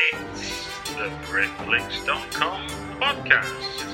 [0.00, 0.56] It's
[0.94, 2.68] the Britflicks.com
[3.00, 3.84] podcast.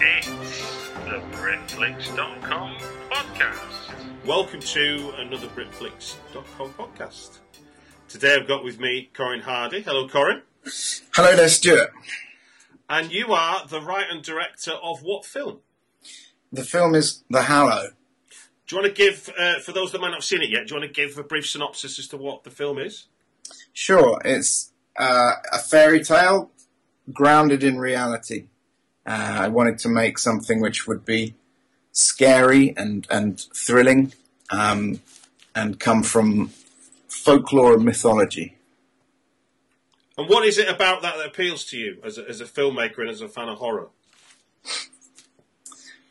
[0.00, 2.76] It's the Britflicks.com
[3.10, 4.26] podcast.
[4.26, 7.38] Welcome to another Britflicks.com podcast.
[8.08, 9.80] Today I've got with me Corin Hardy.
[9.80, 10.42] Hello, Corin.
[11.14, 11.90] Hello there, Stuart.
[12.90, 15.60] And you are the writer and director of what film?
[16.54, 17.88] The film is The Hallow.
[18.66, 20.68] Do you want to give, uh, for those that might not have seen it yet,
[20.68, 23.06] do you want to give a brief synopsis as to what the film is?
[23.72, 26.52] Sure, it's uh, a fairy tale
[27.12, 28.46] grounded in reality.
[29.04, 31.34] Uh, I wanted to make something which would be
[31.90, 34.12] scary and, and thrilling
[34.50, 35.00] um,
[35.56, 36.52] and come from
[37.08, 38.56] folklore and mythology.
[40.16, 43.00] And what is it about that that appeals to you as a, as a filmmaker
[43.00, 43.88] and as a fan of horror?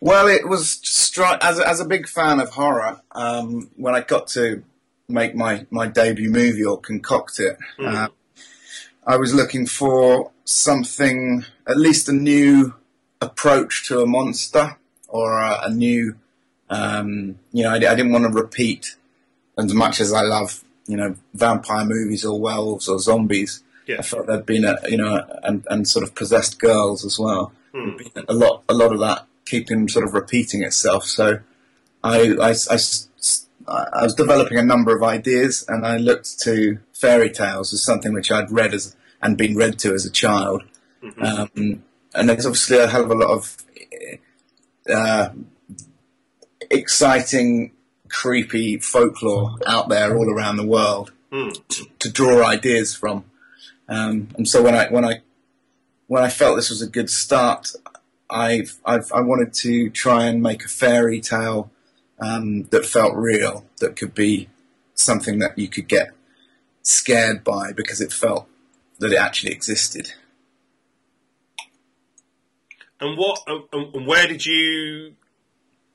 [0.03, 2.99] Well, it was stri- as a, as a big fan of horror.
[3.13, 4.61] Um, when I got to
[5.07, 8.09] make my, my debut movie or concoct it, uh,
[9.07, 12.73] I was looking for something, at least a new
[13.21, 14.75] approach to a monster
[15.07, 16.17] or a, a new,
[16.69, 18.97] um, you know, I, I didn't want to repeat
[19.57, 23.63] as much as I love, you know, vampire movies or werewolves or zombies.
[23.87, 23.99] Yeah.
[23.99, 27.53] I felt there'd been a, you know, and, and sort of possessed girls as well.
[27.71, 31.05] There'd A lot, a lot of that keeping sort of repeating itself.
[31.05, 31.39] So
[32.03, 32.53] I I
[33.67, 38.13] I was developing a number of ideas, and I looked to fairy tales as something
[38.13, 40.63] which I'd read as and been read to as a child.
[41.21, 43.57] Um, and there's obviously a hell of a lot of
[44.89, 45.29] uh,
[46.69, 47.71] exciting,
[48.09, 51.11] creepy folklore out there all around the world
[51.69, 53.25] to, to draw ideas from.
[53.87, 55.21] Um, and so when I when I
[56.07, 57.71] when I felt this was a good start,
[58.33, 61.71] I've, I've I wanted to try and make a fairy tale
[62.19, 64.49] um, that felt real, that could be
[64.95, 66.11] something that you could get
[66.81, 68.47] scared by because it felt
[68.99, 70.13] that it actually existed.
[72.99, 73.39] And what
[73.71, 75.15] and, where did you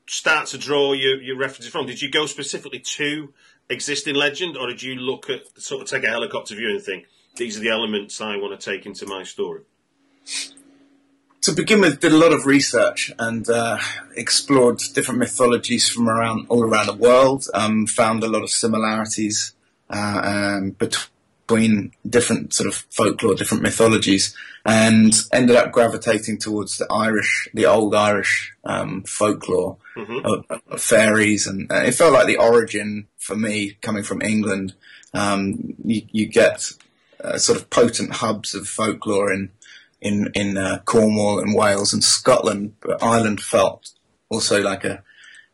[0.07, 1.87] start to draw your, your references from?
[1.87, 3.33] Did you go specifically to
[3.69, 7.05] existing legend, or did you look at sort of take a helicopter view and think
[7.35, 9.61] these are the elements I want to take into my story?
[11.41, 13.79] To begin with, did a lot of research and uh,
[14.15, 17.45] explored different mythologies from around all around the world.
[17.53, 19.53] Um, found a lot of similarities
[19.89, 24.35] uh, um, between different sort of folklore, different mythologies,
[24.65, 29.77] and ended up gravitating towards the Irish, the old Irish um, folklore
[30.25, 34.73] of, of fairies, and uh, it felt like the origin for me coming from England.
[35.13, 36.71] Um, you, you get
[37.23, 39.51] uh, sort of potent hubs of folklore in
[40.01, 43.91] in in uh, Cornwall and Wales and Scotland, but Ireland felt
[44.29, 45.03] also like a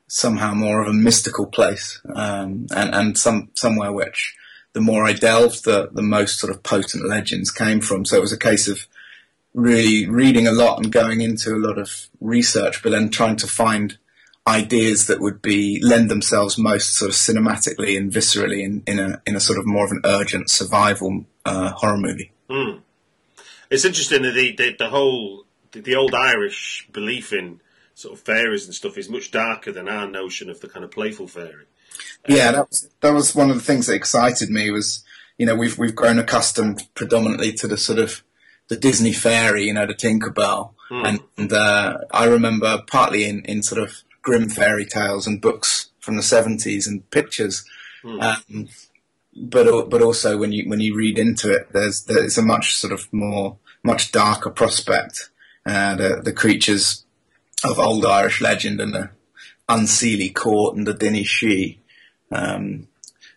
[0.08, 4.36] somehow more of a mystical place, um, and and some somewhere which
[4.74, 8.06] the more I delved, the the most sort of potent legends came from.
[8.06, 8.88] So it was a case of
[9.54, 13.48] really reading a lot and going into a lot of research, but then trying to
[13.48, 13.98] find
[14.48, 19.22] ideas that would be lend themselves most sort of cinematically and viscerally in, in a
[19.26, 22.32] in a sort of more of an urgent survival uh, horror movie.
[23.70, 27.62] It's interesting that the, the, the whole the, the old Irish belief in
[27.94, 30.92] sort of fairies and stuff is much darker than our notion of the kind of
[30.92, 31.66] playful fairy.
[32.28, 35.04] Yeah, that was that was one of the things that excited me was
[35.38, 38.24] you know we've we've grown accustomed predominantly to the sort of
[38.68, 43.62] the Disney fairy, you know, the Tinkerbell, and, and uh, I remember partly in in
[43.64, 47.64] sort of grim fairy tales and books from the seventies and pictures.
[48.04, 48.70] Um,
[49.36, 52.94] but but also when you when you read into it, there's there's a much sort
[52.94, 55.30] of more much darker prospect.
[55.66, 57.06] Uh, the the creatures
[57.64, 59.10] of old Irish legend and the
[59.68, 61.78] unseelie court and the Daoine Sidhe,
[62.32, 62.88] um,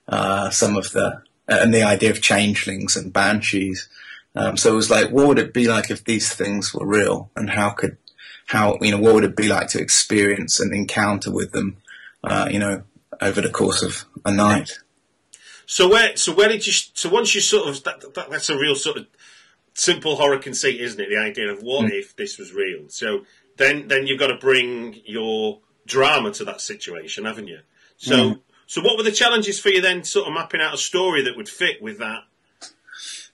[0.08, 3.88] uh, some of the and the idea of changelings and banshees.
[4.36, 7.30] Um, so it was like, what would it be like if these things were real,
[7.34, 7.96] and how could
[8.46, 11.78] how you know what would it be like to experience and encounter with them,
[12.22, 12.82] uh, you know,
[13.20, 14.78] over the course of a night.
[15.70, 18.56] So where so where did you so once you sort of that, that, that's a
[18.56, 19.06] real sort of
[19.74, 21.10] simple horror conceit, isn't it?
[21.10, 21.92] The idea of what hmm.
[21.92, 22.88] if this was real.
[22.88, 23.26] So
[23.58, 27.58] then then you've got to bring your drama to that situation, haven't you?
[27.98, 28.34] So hmm.
[28.66, 30.04] so what were the challenges for you then?
[30.04, 32.22] Sort of mapping out a story that would fit with that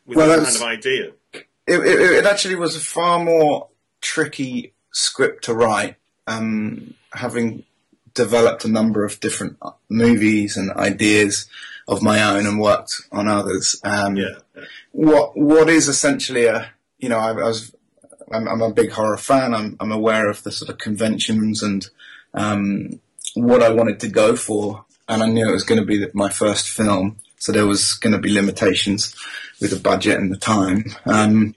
[0.05, 1.13] with Well, that kind of idea.
[1.33, 3.69] it, it, it actually was a far more
[4.01, 5.95] tricky script to write.
[6.27, 7.63] Um, having
[8.13, 11.47] developed a number of different uh, movies and ideas
[11.87, 13.81] of my own and worked on others.
[13.85, 14.39] Um, Yeah.
[14.93, 17.75] What what is essentially a you know I, I was
[18.33, 19.55] I'm, I'm a big horror fan.
[19.55, 21.89] I'm I'm aware of the sort of conventions and
[22.33, 23.01] um,
[23.35, 26.29] what I wanted to go for, and I knew it was going to be my
[26.29, 29.15] first film, so there was going to be limitations
[29.61, 30.85] with the budget and the time.
[31.07, 31.55] Um,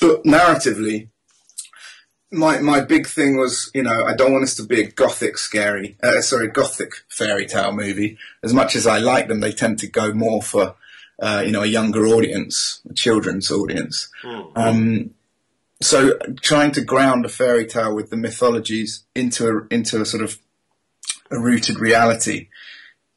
[0.00, 1.08] but narratively,
[2.30, 5.36] my my big thing was, you know, I don't want this to be a gothic
[5.38, 8.18] scary, uh, sorry, gothic fairy tale movie.
[8.42, 10.76] As much as I like them, they tend to go more for,
[11.20, 14.08] uh, you know, a younger audience, a children's audience.
[14.22, 14.52] Mm.
[14.54, 15.10] Um,
[15.82, 20.22] so trying to ground a fairy tale with the mythologies into a, into a sort
[20.22, 20.38] of
[21.30, 22.48] a rooted reality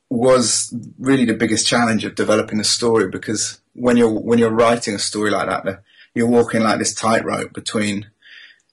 [0.09, 4.93] was really the biggest challenge of developing a story because when you're when you're writing
[4.95, 5.83] a story like that,
[6.15, 8.07] you're walking like this tightrope between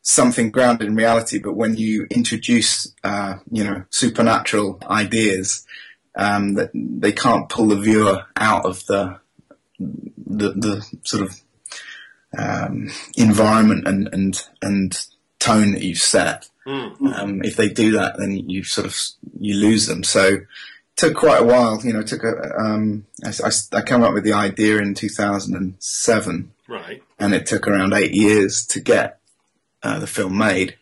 [0.03, 5.67] something grounded in reality, but when you introduce, uh, you know, supernatural ideas,
[6.17, 9.19] um, that they can't pull the viewer out of the
[9.79, 11.41] the, the sort of
[12.37, 15.07] um, environment and, and and
[15.39, 16.49] tone that you've set.
[16.67, 17.19] Mm.
[17.19, 18.97] Um, if they do that, then you sort of
[19.41, 20.03] you lose them.
[20.05, 20.47] So it
[20.97, 21.81] took quite a while.
[21.83, 22.55] You know, it took a.
[22.59, 27.03] Um, I, I, I came up with the idea in 2007, Right.
[27.19, 29.20] and it took around eight years to get
[29.83, 30.77] uh, the film made.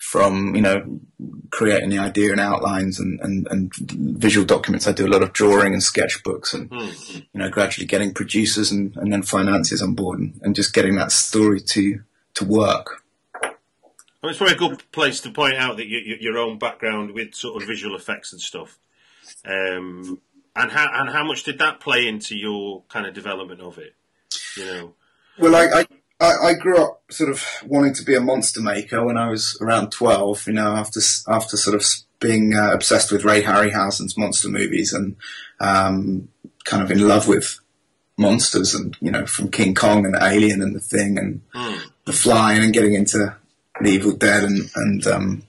[0.00, 1.00] From you know
[1.50, 5.32] creating the idea and outlines and, and, and visual documents, I do a lot of
[5.32, 7.14] drawing and sketchbooks, and Mm.
[7.32, 10.96] you know gradually getting producers and, and then financiers on board, and, and just getting
[10.96, 12.02] that story to
[12.34, 13.02] to work.
[14.22, 17.12] Well, it's probably a good place to point out that you, you, your own background
[17.12, 18.78] with sort of visual effects and stuff,
[19.46, 20.20] um,
[20.54, 23.94] and how and how much did that play into your kind of development of it?
[24.56, 24.94] You know.
[25.38, 25.86] Well, I, I,
[26.20, 29.58] I I grew up sort of wanting to be a monster maker when I was
[29.60, 31.86] around 12, you know, after, after sort of
[32.20, 35.16] being uh, obsessed with Ray Harryhausen's monster movies and
[35.60, 36.28] um,
[36.64, 37.60] kind of in love with
[38.16, 41.80] monsters and, you know, from King Kong and Alien and The Thing and Mm.
[42.06, 43.34] The Fly and getting into
[43.80, 45.42] The Evil Dead and, and um,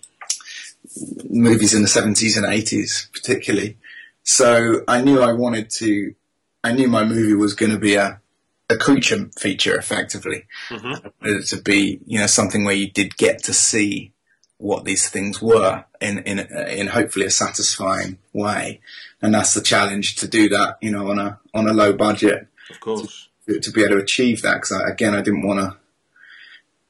[1.30, 3.78] movies in the 70s and 80s particularly.
[4.24, 6.16] So I knew I wanted to,
[6.64, 8.22] I knew my movie was going to be a,
[8.70, 10.46] a creature feature effectively.
[10.70, 11.12] Mhm.
[11.22, 14.12] It to be, you know, something where you did get to see
[14.58, 18.80] what these things were in in in hopefully a satisfying way,
[19.22, 22.48] and that's the challenge to do that, you know, on a on a low budget
[22.70, 23.30] Of course.
[23.48, 24.56] to be able to achieve that.
[24.56, 25.60] Because again, I didn't want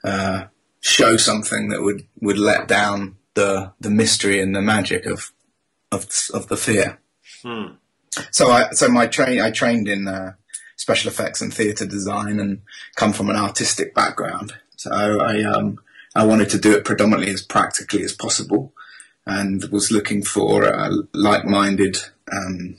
[0.04, 0.48] to uh,
[0.80, 5.32] show something that would would let down the the mystery and the magic of
[5.92, 7.00] of of the fear.
[7.44, 7.78] Mm.
[8.32, 10.34] So I so my train I trained in uh,
[10.76, 12.62] special effects and theatre design and
[12.96, 14.54] come from an artistic background.
[14.76, 15.80] So I um
[16.16, 18.74] I wanted to do it predominantly as practically as possible,
[19.26, 21.98] and was looking for uh, like-minded,
[22.32, 22.78] um,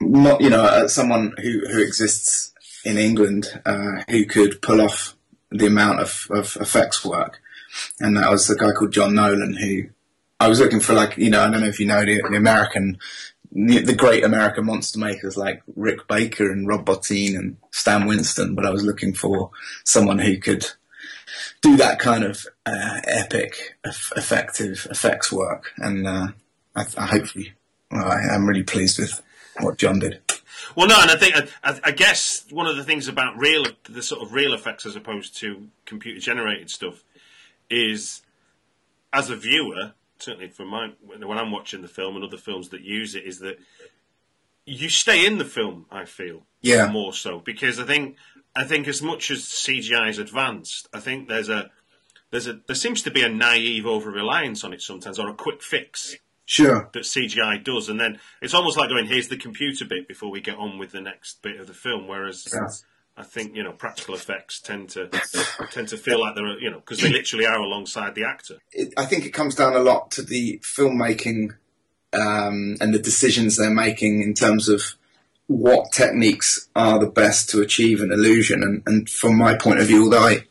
[0.00, 2.52] mo- you know, uh, someone who who exists
[2.84, 5.14] in England uh, who could pull off
[5.50, 7.40] the amount of, of effects work,
[8.00, 9.84] and that was a guy called John Nolan who.
[10.40, 12.36] I was looking for like you know I don't know if you know the, the
[12.36, 12.98] American
[13.54, 18.54] the, the great American monster makers like Rick Baker and Rob Bottin and Stan Winston,
[18.54, 19.50] but I was looking for
[19.84, 20.66] someone who could
[21.62, 26.28] do that kind of uh, epic, eff- effective effects work, and uh,
[26.74, 27.52] I, I hopefully,
[27.90, 29.22] well, I, I'm really pleased with
[29.60, 30.20] what John did.
[30.76, 34.02] Well, no, and I think I, I guess one of the things about real, the
[34.02, 37.04] sort of real effects as opposed to computer generated stuff,
[37.70, 38.22] is
[39.12, 39.92] as a viewer,
[40.24, 43.38] certainly from my when I'm watching the film and other films that use it, is
[43.40, 43.56] that
[44.66, 45.86] you stay in the film.
[45.90, 46.90] I feel Yeah.
[46.90, 48.16] more so because I think
[48.56, 51.70] I think as much as CGI is advanced, I think there's a
[52.30, 55.34] there's a there seems to be a naive over reliance on it sometimes or a
[55.34, 56.16] quick fix
[56.46, 56.90] Sure.
[56.92, 60.40] that CGI does, and then it's almost like going, "Here's the computer bit before we
[60.40, 62.68] get on with the next bit of the film." Whereas Yeah.
[63.16, 65.08] I think you know practical effects tend to
[65.70, 68.56] tend to feel like they're you know because they literally are alongside the actor.
[68.72, 71.50] it, I think it comes down a lot to the filmmaking
[72.12, 74.94] um, and the decisions they're making in terms of
[75.46, 78.62] what techniques are the best to achieve an illusion.
[78.62, 80.44] And, and from my point of view, although I,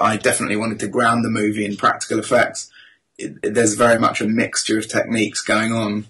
[0.00, 2.70] I definitely wanted to ground the movie in practical effects,
[3.18, 6.06] it, it- there's very much a mixture of techniques going on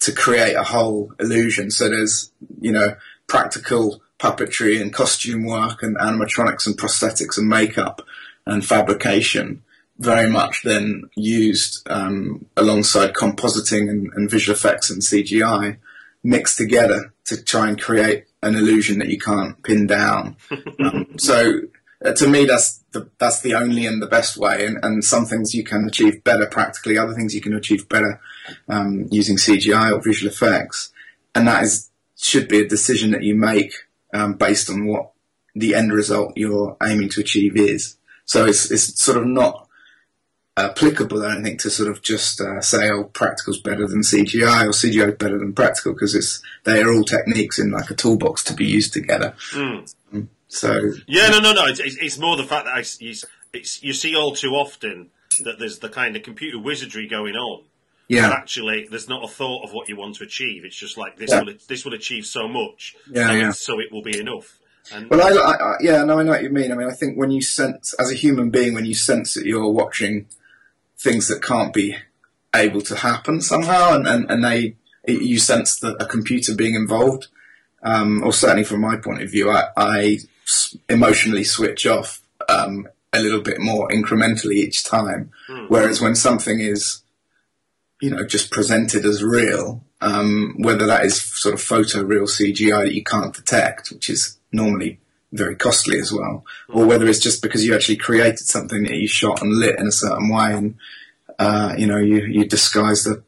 [0.00, 1.70] to create a whole illusion.
[1.70, 2.96] So there's, you know,
[3.28, 8.02] practical puppetry and costume work and animatronics and prosthetics and makeup
[8.46, 9.62] and fabrication
[9.98, 15.76] very much then used um, alongside compositing and, and visual effects and CGI
[16.22, 20.36] mixed together to try and create an illusion that you can't pin down.
[20.78, 21.60] um, so
[22.04, 24.66] uh, to me, that's the that's the only and the best way.
[24.66, 28.20] And, and some things you can achieve better practically, other things you can achieve better
[28.68, 30.92] um, using CGI or visual effects.
[31.34, 33.72] And that is should be a decision that you make
[34.12, 35.10] um, based on what
[35.54, 37.96] the end result you're aiming to achieve is.
[38.24, 39.68] So it's it's sort of not
[40.56, 44.66] applicable, I don't think, to sort of just uh, say, "Oh, practical's better than CGI"
[44.66, 47.94] or "CGI is better than practical," because it's they are all techniques in like a
[47.94, 49.34] toolbox to be used together.
[49.52, 49.88] Mm.
[50.48, 51.66] So Yeah, no, no, no.
[51.66, 52.84] It's, it's, more the fact that I,
[53.82, 55.10] you see all too often
[55.44, 57.64] that there's the kind of computer wizardry going on.
[58.08, 60.64] Yeah, actually, there's not a thought of what you want to achieve.
[60.64, 61.42] It's just like this Yeah.
[61.42, 63.48] will this will achieve so much, Yeah, so, yeah.
[63.50, 64.58] It, so it will be enough.
[64.90, 66.72] And Well, I, I, I yeah, no, I know what you mean.
[66.72, 69.44] I mean, I think when you sense, as a human being, when you sense that
[69.44, 70.26] you're watching
[70.98, 71.96] things that can't be
[72.56, 77.26] able to happen somehow, and, and, and they, you sense that a computer being involved,
[77.82, 80.18] um, or certainly from my point of view, I
[80.88, 85.30] emotionally switch off um, a little bit more incrementally each time.
[85.68, 87.02] Whereas when something is,
[88.00, 92.84] you know, just presented as real, um, whether that is sort of photo real CGI
[92.84, 95.00] that you can't detect, which is normally
[95.32, 99.08] very costly as well, or whether it's just because you actually created something that you
[99.08, 100.76] shot and lit in a certain way, and
[101.38, 103.22] uh, you know you you disguise the,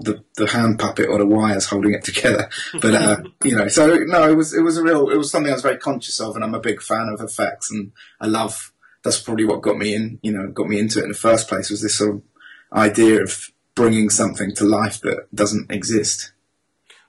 [0.00, 2.48] the the hand puppet or the wires holding it together.
[2.80, 5.50] But uh, you know, so no, it was it was a real it was something
[5.50, 8.70] I was very conscious of, and I'm a big fan of effects, and I love.
[9.02, 11.46] That's probably what got me in, you know, got me into it in the first
[11.46, 11.68] place.
[11.68, 12.22] Was this sort of
[12.72, 16.32] idea of bringing something to life that doesn't exist.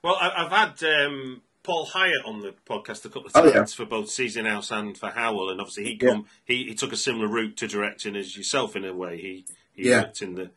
[0.03, 3.72] Well, I, I've had um, Paul Hyett on the podcast a couple of Oh, times
[3.74, 3.75] yeah.
[3.75, 6.10] for both Season House and for Howl, and obviously he Yeah.
[6.12, 9.17] come he, he took a similar route to directing as yourself in a way.
[9.19, 10.03] He he Yeah.
[10.03, 10.51] worked in the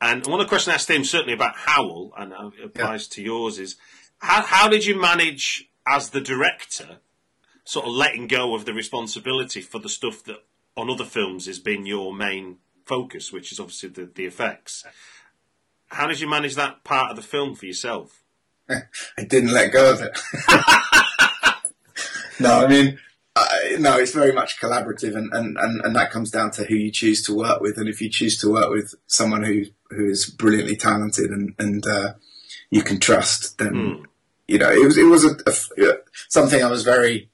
[0.00, 3.22] and one of the questions I asked him certainly about Howl and it applies to
[3.22, 3.76] yours is
[4.18, 6.98] how how did you manage as the director
[7.64, 10.44] sort of letting go of the responsibility for the stuff that
[10.76, 14.84] on other films has been your main focus, which is obviously the, the effects.
[15.88, 18.22] How did you manage that part of the film for yourself?
[18.68, 20.18] I didn't let go of it.
[22.40, 22.98] no, I mean,
[23.36, 26.74] I, no, it's very much collaborative, and, and, and, and that comes down to who
[26.74, 27.78] you choose to work with.
[27.78, 31.84] And if you choose to work with someone who who is brilliantly talented and and
[31.86, 32.14] uh,
[32.70, 34.04] you can trust, then
[34.48, 37.30] you know it was it was a, a- something I was very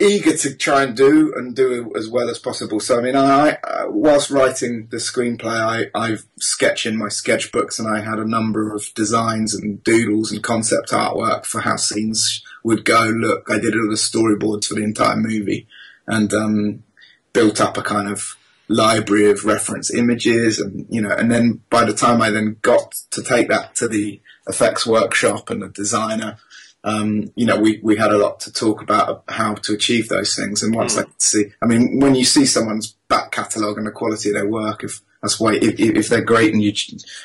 [0.00, 2.80] eager to try and do and do as well as possible.
[2.80, 7.78] So I mean, I, I whilst writing the screenplay, I I sketch in my sketchbooks,
[7.78, 12.42] and I had a number of designs and doodles and concept artwork for how scenes
[12.62, 13.04] would go.
[13.04, 15.66] Look, I did all the storyboards for the entire movie,
[16.06, 16.84] and um,
[17.32, 18.36] built up a kind of
[18.68, 22.92] library of reference images, and you know, and then by the time I then got
[23.10, 26.38] to take that to the effects workshop and the designer
[26.84, 30.36] um, you know, we, we had a lot to talk about how to achieve those
[30.36, 30.62] things.
[30.62, 33.90] And once I could see, I mean, when you see someone's back catalogue and the
[33.90, 36.72] quality of their work, if that's why, if, if they're great and you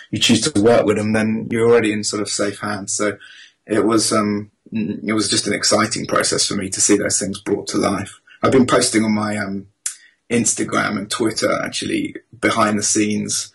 [0.10, 2.93] you choose to work with them, then you're already in sort of safe hands.
[2.93, 3.17] So
[3.67, 7.39] it was um, it was just an exciting process for me to see those things
[7.39, 8.19] brought to life.
[8.41, 9.67] I've been posting on my um,
[10.31, 13.52] Instagram and Twitter actually behind the scenes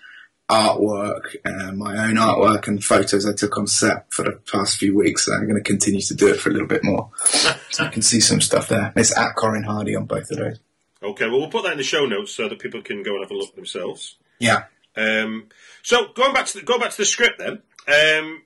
[0.49, 4.97] artwork, uh, my own artwork and photos I took on set for the past few
[4.97, 5.29] weeks.
[5.29, 7.11] And I'm going to continue to do it for a little bit more.
[7.25, 8.93] so you can see some stuff there.
[8.97, 10.59] It's at Corin Hardy on both of those.
[11.03, 13.25] Okay, well, we'll put that in the show notes so that people can go and
[13.25, 14.17] have a look themselves.
[14.39, 14.65] Yeah.
[14.97, 15.49] Um,
[15.83, 17.63] so going back to the, go back to the script then.
[17.87, 18.43] Um,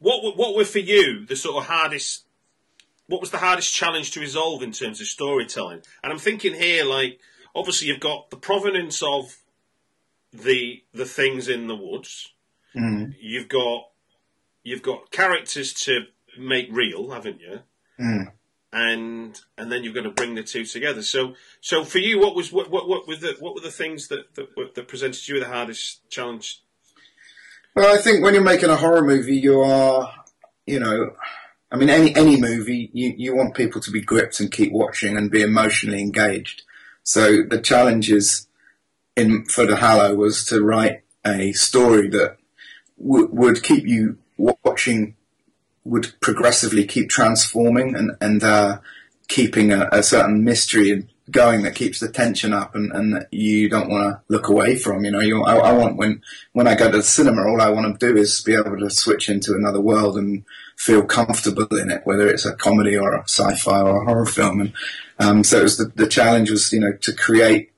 [0.00, 2.24] what what were for you the sort of hardest?
[3.06, 5.82] What was the hardest challenge to resolve in terms of storytelling?
[6.02, 7.20] And I'm thinking here, like
[7.54, 9.38] obviously you've got the provenance of
[10.32, 12.32] the the things in the woods.
[12.74, 13.14] Mm.
[13.20, 13.88] You've got
[14.62, 16.02] you've got characters to
[16.38, 17.60] make real, haven't you?
[18.00, 18.30] Mm.
[18.72, 21.02] and and then you're going to bring the two together.
[21.02, 24.08] So, so for you, what was what what, what were the what were the things
[24.08, 26.62] that that, were- that presented you with the hardest challenge?
[27.74, 30.12] Well, I think when you're making a horror movie, you are,
[30.66, 31.12] you know,
[31.70, 35.16] I mean, any any movie, you, you want people to be gripped and keep watching
[35.16, 36.62] and be emotionally engaged.
[37.04, 38.47] So the challenge is
[39.18, 42.36] in for the Hallow was to write a story that
[42.98, 45.16] w- would keep you watching,
[45.84, 48.78] would progressively keep transforming and and uh,
[49.28, 53.68] keeping a, a certain mystery going that keeps the tension up and, and that you
[53.68, 55.04] don't want to look away from.
[55.04, 56.22] You know, you, I, I want when
[56.52, 58.90] when I go to the cinema, all I want to do is be able to
[58.90, 60.44] switch into another world and
[60.76, 64.60] feel comfortable in it, whether it's a comedy or a sci-fi or a horror film.
[64.60, 64.72] And
[65.18, 67.72] um, so it was the, the challenge was, you know, to create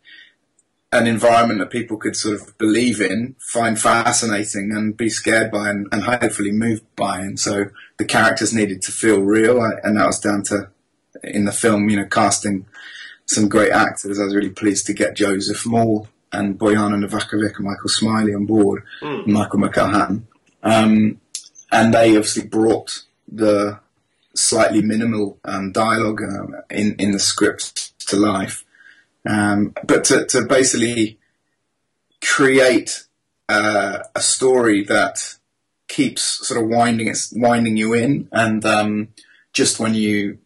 [0.93, 5.71] an environment that people could sort of believe in, find fascinating, and be scared by,
[5.71, 7.21] and, and hopefully moved by.
[7.21, 7.67] And so
[7.99, 10.71] the characters needed to feel real, and that was down to
[11.23, 12.67] in the film, you know, casting
[13.27, 14.19] some great actors.
[14.19, 18.47] I was really pleased to get Joseph Mawle and Bojana Novakovic and Michael Smiley on
[18.47, 18.83] board,
[19.25, 20.23] and Michael McElhatton.
[20.63, 21.21] Um,
[21.71, 23.79] and they obviously brought the
[24.35, 28.65] slightly minimal um, dialogue um, in, in the script to life.
[29.29, 31.19] Um, but to, to basically
[32.23, 33.07] create
[33.49, 35.37] uh, a story that
[35.89, 39.09] keeps sort of winding it's winding you in, and um,
[39.53, 40.39] just when you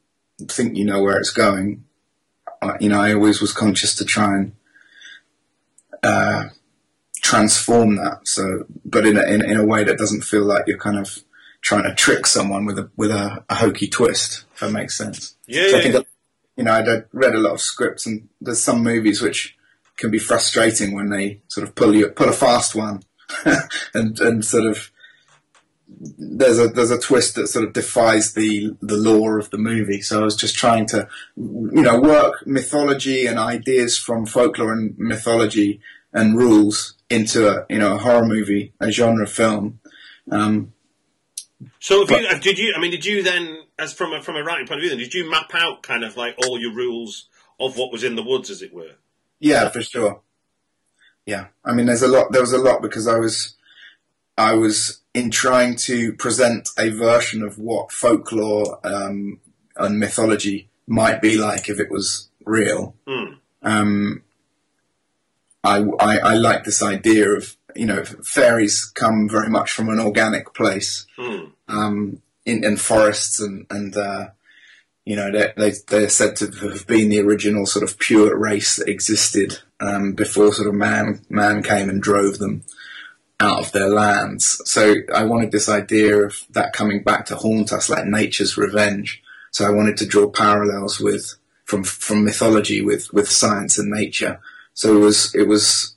[0.48, 1.84] think you know where it's going,
[2.64, 4.52] uh, you know, I always was conscious to try and
[6.02, 6.44] uh,
[7.20, 8.26] transform that.
[8.26, 11.22] So, but in a, in, in a way that doesn't feel like you're kind of
[11.60, 14.44] trying to trick someone with a with a, a hokey twist.
[14.54, 15.36] If that makes sense.
[15.46, 16.00] Yeah, So yeah,
[16.56, 19.56] you know, I'd read a lot of scripts, and there's some movies which
[19.96, 23.02] can be frustrating when they sort of pull you pull a fast one,
[23.94, 24.90] and and sort of
[25.88, 30.00] there's a there's a twist that sort of defies the the law of the movie.
[30.00, 34.96] So I was just trying to, you know, work mythology and ideas from folklore and
[34.98, 35.80] mythology
[36.12, 39.80] and rules into a you know a horror movie, a genre film.
[40.30, 40.73] Um,
[41.80, 42.74] So, if But- you, uh, did you?
[42.76, 44.98] I mean, did you then, as from a, from a writing point of view, then
[44.98, 47.28] did you map out kind of like all your rules
[47.60, 48.92] of what was in the woods, as it were?
[49.40, 50.20] Yeah, for sure.
[51.26, 52.32] Yeah, I mean, there's a lot.
[52.32, 53.54] There was a lot because I was,
[54.36, 59.40] I was in trying to present a version of what folklore um,
[59.76, 62.94] and mythology might be like if it was real.
[63.06, 63.34] Hmm.
[63.62, 64.22] Um,
[65.62, 69.98] I, I, I like this idea of you know fairies come very much from an
[69.98, 71.46] organic place Hmm.
[71.68, 74.28] Um, in, in forests and and uh,
[75.04, 78.76] you know they they they're said to have been the original sort of pure race
[78.76, 82.64] that existed um, before sort of man man came and drove them
[83.40, 84.60] out of their lands.
[84.64, 89.22] So I wanted this idea of that coming back to haunt us like nature's revenge.
[89.50, 94.40] So I wanted to draw parallels with from from mythology with with science and nature.
[94.74, 95.94] So it was it was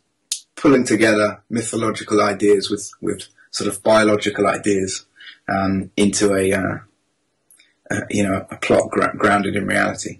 [0.55, 5.05] pulling together mythological ideas with with sort of biological ideas
[5.47, 6.77] um, into a, uh,
[7.89, 10.19] uh, you know a plot gra- grounded in reality.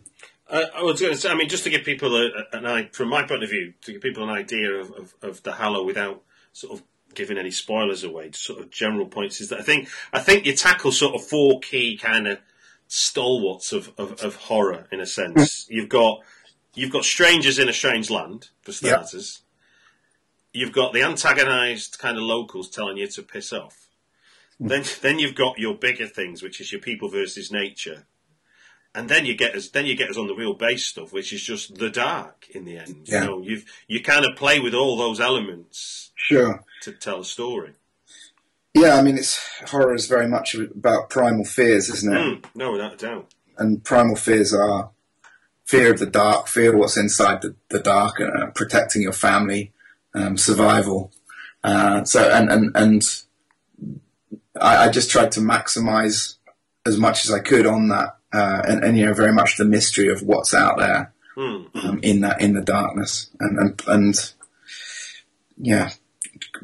[0.50, 2.65] Uh, I was going to say, I mean, just to give people a, a- an
[2.65, 5.51] idea, from my point of view, to give people an idea of, of, of the
[5.53, 6.22] Hallow without
[6.53, 10.20] sort of giving any spoilers away, sort of general points is that I think I
[10.20, 12.37] think you tackle sort of four key kind of
[12.87, 15.68] stalwarts of, of, of horror in a sense.
[15.70, 16.20] You've got
[16.75, 18.77] you've got strangers in a strange land for Yep.
[19.07, 19.42] starters.
[20.53, 23.86] You've got the antagonised kind of locals telling you to piss off.
[24.70, 28.05] Then then you've got your bigger things, which is your people versus nature.
[28.96, 31.31] And then you get us then you get us on the real base stuff, which
[31.31, 33.01] is just the dark in the end.
[33.05, 33.22] Yeah.
[33.22, 36.63] You know, you've you kind of play with all those elements Sure.
[36.81, 37.74] to tell a story.
[38.74, 39.39] Yeah, I mean, it's
[39.70, 42.20] horror is very much about primal fears, isn't it?
[42.20, 43.33] Mm, no, without a doubt.
[43.57, 44.91] And primal fears are
[45.65, 49.72] fear of the dark, fear of what's inside the, the dark, uh, protecting your family,
[50.13, 51.11] um, survival.
[51.63, 53.24] Uh, so, and and and
[54.61, 56.35] I, I just tried to maximize
[56.85, 59.65] as much as I could on that, uh, and, and you know, very much the
[59.65, 61.85] mystery of what's out there Mm.
[61.85, 64.33] um, in that in the darkness, and and and
[65.55, 65.91] yeah,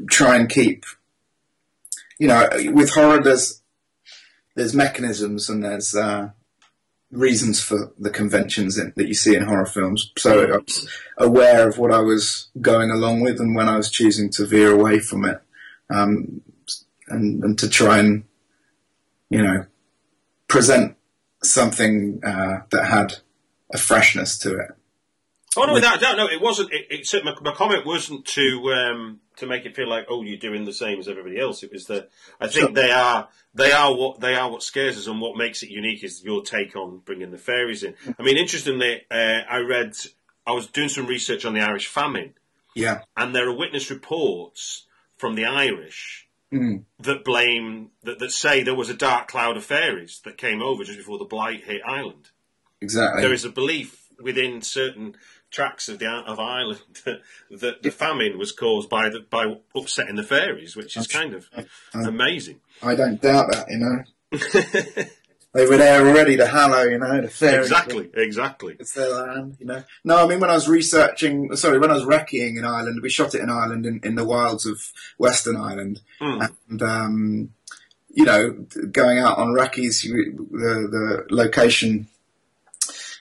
[0.09, 0.83] try and keep.
[2.17, 3.61] You know, with horror, there's
[4.55, 6.31] there's mechanisms and there's uh,
[7.11, 10.11] reasons for the conventions in, that you see in horror films.
[10.17, 13.91] So I was aware of what I was going along with, and when I was
[13.91, 15.39] choosing to veer away from it,
[15.91, 16.41] um,
[17.13, 18.23] and and to try and
[19.29, 19.65] you know
[20.47, 20.95] present
[21.41, 23.15] something uh, that had
[23.73, 24.71] a freshness to it.
[25.55, 26.27] Oh no, without doubt, no.
[26.27, 26.71] It wasn't.
[26.73, 30.37] It, it my, my comment wasn't to um, to make it feel like oh you're
[30.37, 31.61] doing the same as everybody else.
[31.63, 32.09] It was that
[32.41, 32.71] I think Sure.
[32.73, 36.03] they are they are what they are what scares us and what makes it unique
[36.03, 37.93] is your take on bringing the fairies in.
[38.17, 39.95] I mean, interestingly, uh, I read
[40.47, 42.33] I was doing some research on the Irish famine,
[42.75, 43.01] Yeah.
[43.15, 46.83] and there are witness reports from the Irish Mm.
[46.99, 50.83] that blame that, that say there was a dark cloud of fairies that came over
[50.83, 52.29] just before the blight hit Ireland.
[52.79, 53.21] Exactly.
[53.21, 55.15] There is a belief within certain
[55.49, 56.81] tracts of the of Ireland
[57.49, 61.49] that, the famine was caused by the, by upsetting the fairies, which is kind of
[61.93, 62.59] amazing.
[62.81, 65.05] I don't doubt that, you know.
[65.53, 67.67] They were there already to hallow, you know, the fairies.
[67.67, 68.75] exactly, exactly.
[68.79, 69.83] It's their land, you know.
[70.03, 73.09] No, I mean, when I was researching, sorry, when I was wrecking in Ireland, we
[73.09, 74.81] shot it in Ireland, in, in the wilds of
[75.17, 76.01] Western Ireland.
[76.19, 76.49] Mm.
[76.69, 77.49] And, um,
[78.09, 78.51] you know,
[78.91, 80.87] going out on recce's, you- the,
[81.29, 82.07] the location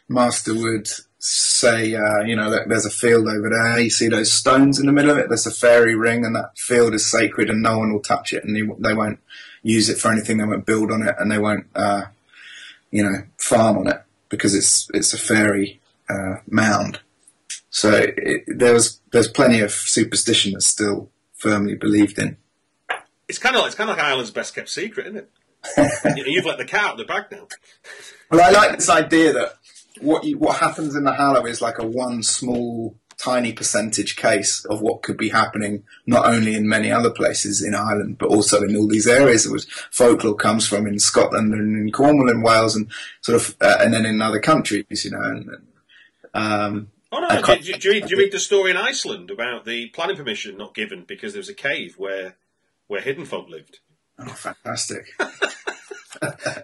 [0.08, 3.78] master would say, uh, you know, that there's a field over there.
[3.80, 5.28] You see those stones in the middle of it?
[5.28, 8.42] There's a fairy ring, and that field is sacred, and no one will touch it,
[8.44, 9.20] and you, they won't
[9.62, 10.38] use it for anything.
[10.38, 12.06] They won't build on it, and they won't, uh,
[12.92, 17.00] you know, farm on it because it's it's a fairy uh, mound.
[17.70, 22.36] So it, there was there's plenty of superstition that's still firmly believed in.
[23.28, 25.30] It's kind of like, it's kind of like Ireland's best kept secret, isn't it?
[26.16, 27.48] you know, you've let the cat out of the bag now.
[28.30, 29.54] Well, I like this idea that
[30.00, 34.64] what you, what happens in the Hallow is like a one small tiny percentage case
[34.66, 38.62] of what could be happening not only in many other places in Ireland but also
[38.62, 42.76] in all these areas which folklore comes from in Scotland and in Cornwall and Wales
[42.76, 45.20] and sort of uh, and then in other countries, you know.
[45.22, 45.50] And,
[46.34, 47.42] um, Oh no!
[47.42, 50.16] Do, do, do, you read, do you read the story in Iceland about the planning
[50.16, 52.36] permission not given because there was a cave where
[52.86, 53.80] where hidden folk lived?
[54.18, 55.08] oh, fantastic!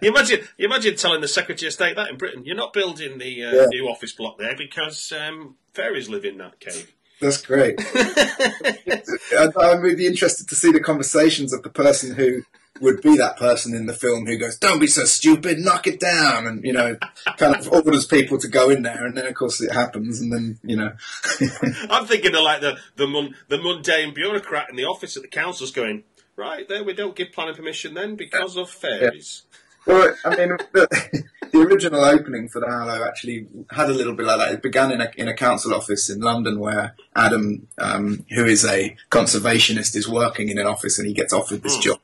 [0.01, 3.17] You imagine, you imagine telling the Secretary of State that in Britain, you're not building
[3.17, 3.65] the uh, Yeah.
[3.69, 6.91] new office block there because um, fairies live in that cave.
[7.21, 7.75] That's great.
[7.95, 12.43] I, I would be interested to see the conversations of the person who
[12.81, 15.99] would be that person in the film who goes, "Don't be so stupid, knock it
[15.99, 16.95] down," and you know,
[17.37, 20.31] kind of orders people to go in there, and then of course it happens, and
[20.31, 20.93] then you know,
[21.89, 25.27] I'm thinking of like the the, mun, the mundane bureaucrat in the office at the
[25.27, 26.03] council's going,
[26.39, 29.43] right there, we don't give planning permission then because of fairies.
[29.85, 34.25] Well, I mean, the, the original opening for the Hallow actually had a little bit
[34.25, 34.53] like that.
[34.53, 38.65] It began in a, in a council office in London where Adam, um, who is
[38.65, 41.81] a conservationist, is working in an office and he gets offered this Mm.
[41.81, 41.99] job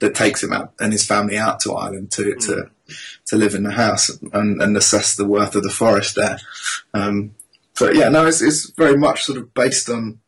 [0.00, 2.70] that takes him out and his family out to Ireland to to,
[3.26, 6.38] to live in the house and, and assess the worth of the forest there.
[6.92, 7.34] Um,
[7.78, 10.20] but yeah, no, it's, it's very much sort of based on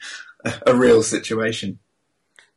[0.66, 1.78] a real situation.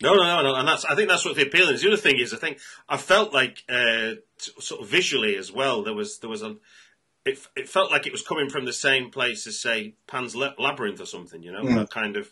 [0.01, 1.81] No, no, no, no, and that's I think that's what the appeal is.
[1.81, 5.51] The other thing is, I think I felt like uh, t- sort of visually as
[5.51, 5.83] well.
[5.83, 6.55] There was there was a
[7.25, 10.53] it, it felt like it was coming from the same place as say Pan's La-
[10.57, 11.43] Labyrinth or something.
[11.43, 11.75] You know, Mm.
[11.75, 12.31] that kind of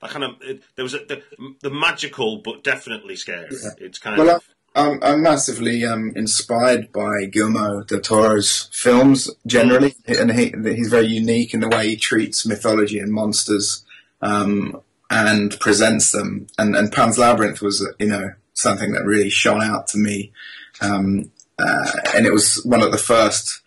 [0.00, 1.22] that kind of it, there was a, the
[1.60, 3.48] the magical but definitely scary.
[3.62, 3.70] Yeah.
[3.78, 9.94] It's kind Well, of I'm, I'm massively um, inspired by Guillermo del Toro's films generally,
[10.08, 13.84] and he, he's very unique in the way he treats mythology and monsters
[14.22, 14.80] um,
[15.12, 16.46] and presents them.
[16.56, 20.32] And, and Pan's Labyrinth was, you know, something that really shone out to me,
[20.80, 23.60] um, uh, and it was one of the first,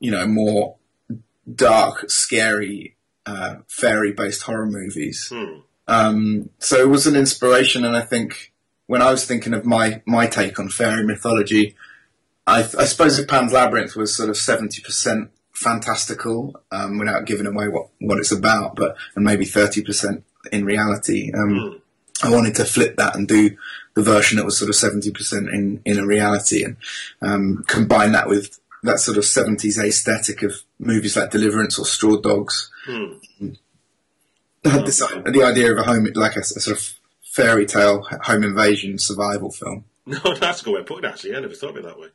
[0.00, 0.76] you know, more
[1.54, 5.28] dark, scary, uh, fairy-based horror movies.
[5.32, 5.60] hmm.
[5.88, 8.52] Um, so it was an inspiration, and I think
[8.86, 11.74] when I was thinking of my my take on fairy mythology,
[12.46, 17.68] I, I suppose Pan's Labyrinth was sort of seventy percent fantastical, um, without giving away
[17.68, 20.22] what, what it's about, but and maybe thirty percent
[20.52, 21.32] in reality.
[21.32, 21.80] Um,
[22.22, 23.56] I wanted to flip that and do
[23.94, 26.76] the version that was sort of seventy percent in in a reality, and
[27.22, 32.16] um, combine that with that sort of seventies aesthetic of movies like Deliverance or Straw
[32.16, 33.14] Dogs Hmm.
[34.64, 38.42] had this, the idea of a home, like a, a sort of fairy tale home
[38.44, 39.84] invasion survival film.
[40.06, 41.12] No, that's a good way of putting it.
[41.12, 42.08] Actually, I never thought of it that way.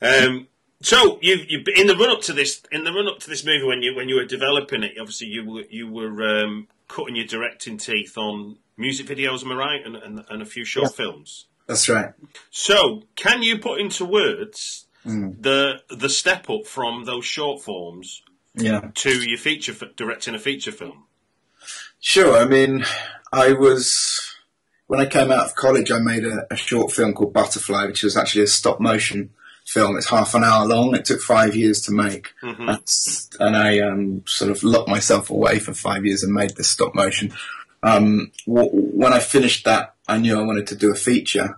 [0.00, 0.46] Um,
[0.80, 3.44] so you, you in the run up to this, in the run up to this
[3.44, 7.16] movie, when you when you were developing it, obviously you were you were um, cutting
[7.16, 10.94] your directing teeth on music videos, am I right, and and, and a few short
[10.94, 11.46] films.
[11.66, 12.12] That's right.
[12.50, 15.42] So, can you put into words Mm.
[15.42, 18.22] the the step up from those short forms
[18.54, 18.90] Yeah.
[18.94, 21.06] to your feature directing a feature film?
[21.98, 22.36] Sure.
[22.36, 22.84] I mean,
[23.32, 24.20] I was
[24.86, 28.04] when I came out of college, I made a, a short film called Butterfly, which
[28.04, 29.30] was actually a stop motion
[29.66, 29.96] film.
[29.96, 30.94] It's half an hour long.
[30.94, 32.66] It took five years to make, Mhm.
[32.66, 36.68] That's- and I um, sort of locked myself away for five years and made this
[36.68, 37.32] stop motion.
[37.82, 41.56] Um, w- when I finished that, I knew I wanted to do a feature.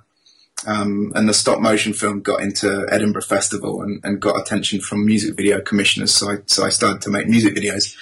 [0.66, 5.04] Um, and the stop motion film got into Edinburgh Festival and, and got attention from
[5.04, 6.12] music video commissioners.
[6.14, 7.94] So I, so I started to make music videos,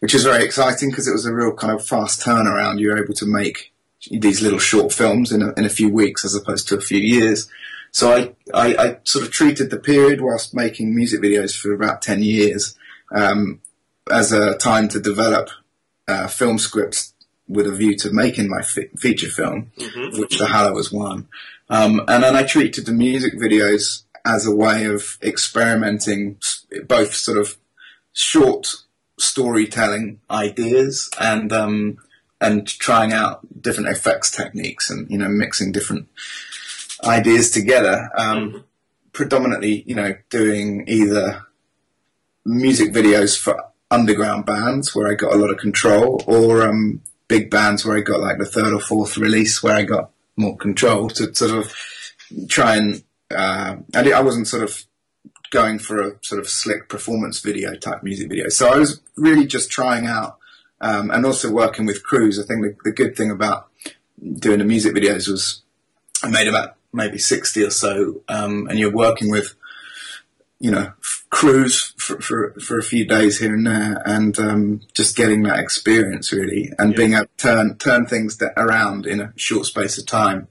[0.00, 2.80] which was very exciting because it was a real kind of fast turnaround.
[2.80, 3.72] You were able to make
[4.10, 6.98] these little short films in a, in a few weeks as opposed to a few
[6.98, 7.48] years.
[7.92, 12.02] So I, I, I sort of treated the period whilst making music videos for about
[12.02, 12.76] 10 years
[13.10, 13.60] um,
[14.10, 15.50] as a time to develop
[16.06, 17.14] uh, film scripts
[17.48, 21.28] with a view to making my fe- feature film hmm which the Hallow was one.
[21.70, 26.38] Um, and then I treated the music videos as a way of experimenting
[26.86, 27.56] both sort of
[28.12, 28.74] short
[29.18, 31.98] storytelling ideas and um,
[32.40, 36.08] and trying out different effects techniques and you know mixing different
[37.04, 38.08] ideas together.
[38.16, 38.64] Um,
[39.12, 41.44] Predominantly, you know, doing either
[42.44, 47.50] music videos for underground bands where I got a lot of control, or um, big
[47.50, 51.08] bands where I got like the third or fourth release where I got more control
[51.10, 51.74] to sort of
[52.48, 53.02] try and.
[53.34, 54.84] Uh, I, I wasn't sort of
[55.50, 59.46] going for a sort of slick performance video type music video, so I was really
[59.46, 60.38] just trying out
[60.80, 62.38] um, and also working with crews.
[62.38, 63.68] I think the, the good thing about
[64.38, 65.62] doing the music videos was
[66.22, 69.54] I made about maybe sixty or so, um, and you're working with
[70.60, 74.80] you know f- crews for, for for a few days here and there, and um,
[74.94, 76.96] just getting that experience really, and Yeah.
[76.96, 80.48] being able to turn turn things that around in a short space of time.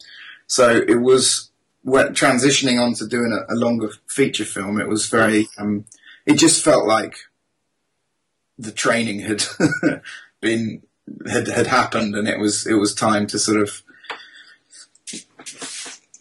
[0.47, 1.49] So it was
[1.83, 4.79] when transitioning on to doing a, a longer feature film.
[4.79, 5.47] It was very.
[5.57, 5.85] Um,
[6.25, 7.15] it just felt like
[8.59, 9.43] the training had
[10.41, 10.81] been
[11.29, 13.81] had had happened, and it was it was time to sort of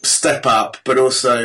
[0.07, 1.39] step up, but also,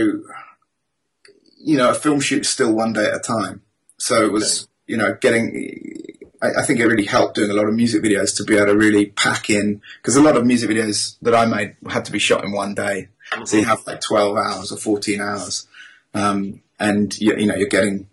[1.59, 3.63] you know, a film shoot's still one day at a time.
[3.99, 6.01] So it was, you know, getting.
[6.43, 8.67] I, I think it really helped doing a lot of music videos to be able
[8.67, 12.13] to really pack in because a lot of music videos that I made had to
[12.13, 13.09] be shot in one day.
[13.45, 15.67] So you have like twelve hours or fourteen hours,
[16.15, 18.09] um, and you, you know you're getting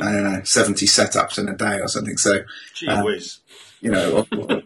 [0.00, 2.16] I don't know seventy setups in a day or something.
[2.16, 2.40] So
[2.74, 3.38] Gee Um, whiz.
[3.80, 4.62] you know, or,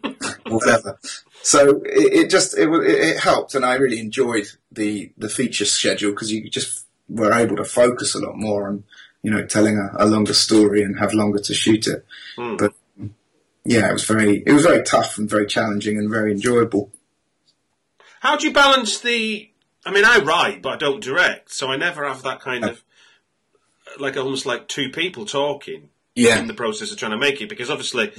[0.47, 0.99] or whatever.
[1.43, 5.65] So it, it just it, it it helped, and I really enjoyed the the feature
[5.65, 8.85] schedule because you just were able to focus a lot more on
[9.23, 12.05] you know telling a, a longer story and have longer to shoot it.
[12.37, 12.57] Hmm.
[12.57, 12.75] But
[13.65, 16.91] yeah, it was very it was very tough and very challenging and very enjoyable.
[18.21, 19.51] How do you balance the?
[19.85, 22.83] I mean, I write, but I don't direct, so I never have that kind of
[23.99, 27.49] like almost like two people talking Yeah, in the process of trying to make it.
[27.49, 28.13] Because obviously,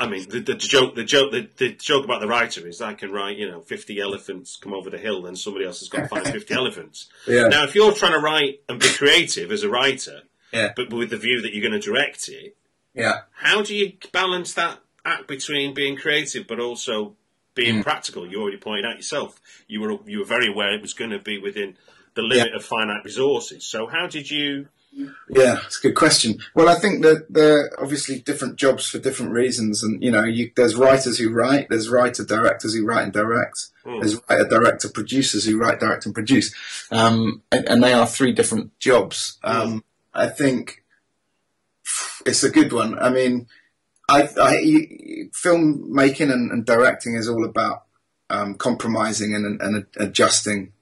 [0.00, 2.94] I mean, the, the joke, the joke, the, the joke about the writer is I
[2.94, 6.00] can write, you know, fifty elephants come over the hill, then somebody else has got
[6.00, 7.08] to find fifty elephants.
[7.28, 10.72] yeah, Now, if you're trying to write and be creative as a writer, Yeah.
[10.74, 12.56] but with the view that you're going to direct it,
[12.94, 13.20] yeah.
[13.34, 17.16] how do you balance that act between being creative but also
[17.54, 17.82] being Hmm.
[17.82, 18.26] practical?
[18.26, 19.38] You already pointed out yourself.
[19.68, 21.76] You were you were very aware it was going to be within
[22.14, 23.64] the limit of finite resources.
[23.66, 24.68] So how did you?
[24.92, 26.38] Yeah, it's a good question.
[26.54, 30.50] Well, I think that they're obviously different jobs for different reasons, and you know, you,
[30.56, 34.00] there's writers who write, there's writer directors who write and direct, Hmm.
[34.00, 36.52] there's writer director producers who write, direct, and produce,
[36.90, 39.38] um, and, and they are three different jobs.
[39.44, 40.82] Um, I think
[42.26, 42.98] it's a good one.
[42.98, 43.46] I mean,
[44.08, 47.84] I, I you- film making and, and directing is all about
[48.28, 50.72] um, compromising and, and adjusting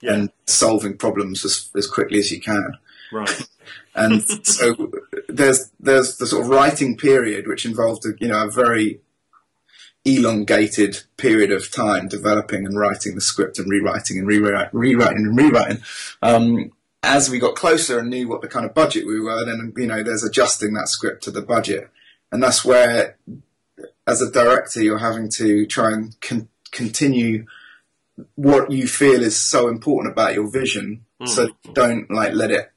[0.00, 0.14] Yeah.
[0.14, 2.72] and solving problems as, as quickly as you can
[3.12, 3.48] Right.
[3.94, 4.92] and so
[5.28, 9.00] there's there's the sort of writing period which involved a, you know a very
[10.04, 15.36] elongated period of time developing and writing the script and rewriting and rewrite, rewriting and
[15.36, 15.82] rewriting.
[16.22, 19.72] Um, as we got closer and knew what the kind of budget we were, then
[19.76, 21.88] you know there's adjusting that script to the budget,
[22.32, 23.16] and that's where,
[24.06, 27.46] as a director, you're having to try and con- continue
[28.34, 32.72] what you feel is so important about your vision, so don't like let it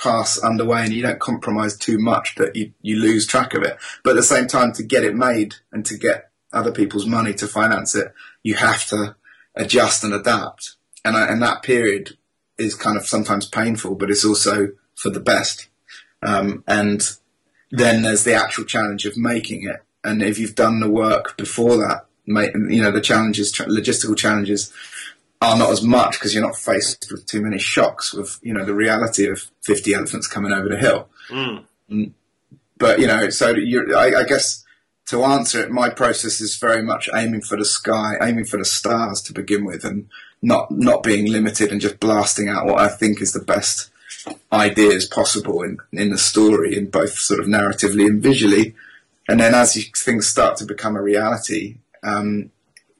[0.00, 3.76] pass underway and you don't compromise too much that you, you lose track of it.
[4.02, 7.34] But at the same time, to get it made and to get other people's money
[7.34, 9.16] to finance it, you have to
[9.54, 10.76] adjust and adapt.
[11.04, 12.16] And, I, and that period
[12.58, 15.68] is kind of sometimes painful, but it's also for the best.
[16.22, 17.02] Um, and
[17.70, 19.82] then there's the actual challenge of making it.
[20.02, 24.72] And if you've done the work before that, make, you know, the challenges, logistical challenges
[25.40, 28.64] are not as much because you're not faced with too many shocks with, you know,
[28.64, 31.08] the reality of 50 elephants coming over the hill.
[31.30, 32.12] Mm.
[32.76, 34.64] But, you know, so you're, I, I guess
[35.06, 38.64] to answer it, my process is very much aiming for the sky, aiming for the
[38.64, 40.08] stars to begin with and
[40.42, 43.90] not, not being limited and just blasting out what I think is the best
[44.52, 48.74] ideas possible in, in the story in both sort of narratively and visually.
[49.26, 52.50] And then as you, things start to become a reality, um,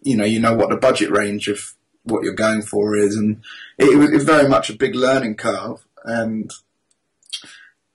[0.03, 1.74] you know, you know what the budget range of
[2.11, 3.42] what you're going for is, and
[3.79, 6.53] it, was, it was very much a big learning curve, and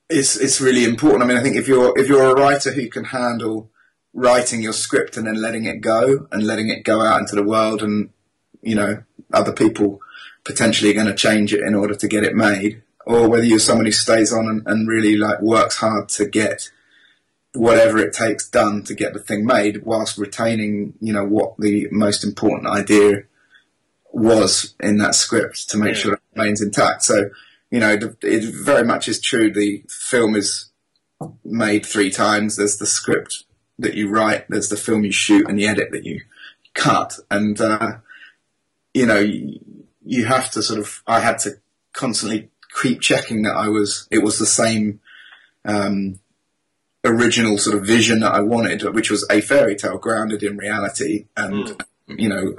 [0.09, 1.23] it's it's really important.
[1.23, 3.69] I mean, I think if you're if you're a writer who can handle
[4.13, 7.43] writing your script and then letting it go and letting it go out into the
[7.43, 8.09] world, and
[8.61, 10.01] you know, other people
[10.43, 13.85] potentially going to change it in order to get it made, or whether you're someone
[13.85, 16.69] who stays on and, and really like works hard to get
[17.53, 21.87] whatever it takes done to get the thing made whilst retaining, you know, what the
[21.91, 23.23] most important idea
[24.15, 27.03] was in that script to make sure it remains intact.
[27.03, 27.29] So,
[27.69, 29.51] you know, it very much is true.
[29.51, 30.71] The film is
[31.43, 32.55] made three times.
[32.55, 33.43] There's the script
[33.77, 36.21] that you write, there's the film you shoot, and the edit that you
[36.73, 37.19] cut.
[37.29, 37.97] And, uh,
[38.93, 39.19] you know,
[40.05, 41.57] you, have to sort of, I had to
[41.91, 42.49] constantly
[42.81, 45.01] keep checking that I was, it was the same,
[45.65, 46.19] um,
[47.03, 51.25] original sort of vision that I wanted, which was a fairy tale grounded in reality
[51.35, 52.55] and, you know,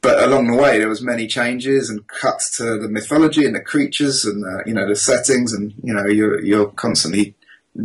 [0.00, 3.60] but along the way there was many changes and cuts to the mythology and the
[3.60, 7.34] creatures and the, you know the settings and you know you're you're constantly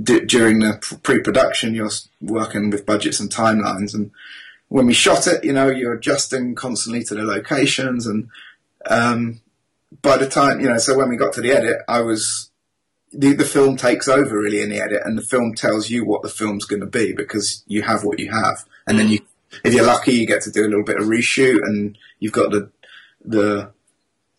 [0.03, 1.89] d- during the pre-production you're
[2.21, 3.93] working with budgets and timelines.
[3.93, 4.11] And
[4.67, 8.29] when we shot it you know you're adjusting constantly to the locations and
[8.85, 9.41] um,
[10.01, 12.49] by the time you know so when we got to the edit I was
[13.11, 16.21] the, the film takes over really in the edit and the film tells you what
[16.21, 18.65] the film's going to be because you have what you have.
[18.85, 19.19] And then you
[19.63, 22.51] if you're lucky you get to do a little bit of reshoot and you've got
[22.51, 22.69] the
[23.23, 23.71] the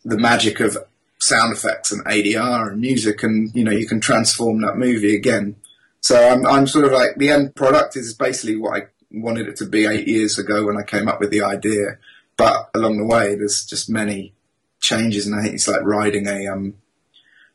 [0.05, 0.77] the magic of
[1.19, 5.57] sound effects and ADR and music and you know you can transform that movie again
[6.01, 9.57] So I'm, I'm sort of like the end product is basically what I wanted it
[9.57, 11.99] to be eight years ago when I came up with the idea.
[12.37, 14.33] But along the way, there's just many
[14.81, 16.75] changes, and I think it's like riding a um,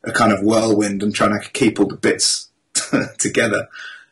[0.04, 2.50] a kind of whirlwind and trying to keep all the bits
[3.18, 3.68] together.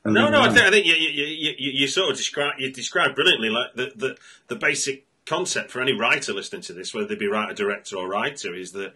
[0.07, 2.71] No, no, I uh, think, I think you, you, you, you, sort of describe you
[2.71, 4.17] describe brilliantly like the, the
[4.49, 8.09] the basic concept for any writer listening to this, whether they be writer, director, or
[8.09, 8.95] writer, is that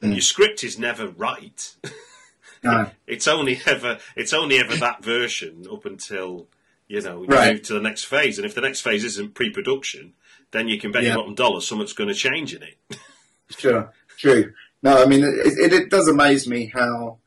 [0.00, 1.74] your script is never right.
[2.62, 2.90] no.
[3.06, 6.46] it's only ever it's only ever that version up until
[6.86, 7.54] you know you Right.
[7.54, 10.12] move to the next phase, and if the next phase isn't pre-production,
[10.52, 11.10] then you can bet Yeah.
[11.10, 12.78] your bottom dollar something's going to change in it.
[13.58, 14.54] Sure, true.
[14.82, 17.18] No, I mean, it, it, it does amaze me how,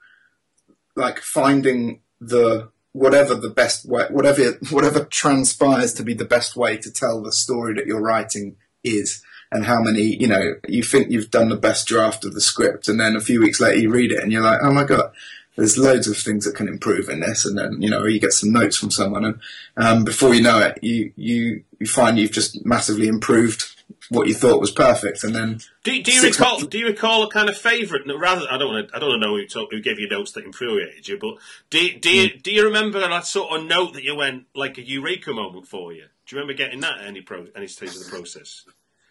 [0.96, 6.78] like, finding the whatever the best way, whatever whatever transpires to be the best way
[6.78, 11.10] to tell the story that you're writing is, and how many, you know, you think
[11.10, 13.90] you've done the best draft of the script, and then a few weeks later you
[13.92, 15.12] read it and you're like, oh my god.
[15.56, 18.32] There's loads of things that can improve in this, and then you know you get
[18.32, 19.40] some notes from someone, and
[19.76, 23.77] um, before you know it, you you you find you've just massively improved
[24.10, 26.52] what you thought was perfect, and then Do, do you recall?
[26.60, 26.68] months.
[26.68, 28.04] Do you recall a kind of favourite?
[28.08, 28.96] Rather, I don't want to.
[28.96, 31.36] I don't know who, told, who gave you notes that infuriated you, but
[31.70, 34.78] do you- do you, do you remember that sort of note that you went like
[34.78, 36.04] a eureka moment for you?
[36.26, 38.64] Do you remember getting that at any pro any stage of the process?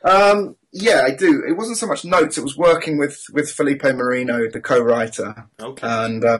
[0.04, 1.42] Um, yeah, I do.
[1.48, 5.86] It wasn't so much notes; it was working with with Felipe Marino, the co-writer, Okay.
[5.86, 6.38] and uh,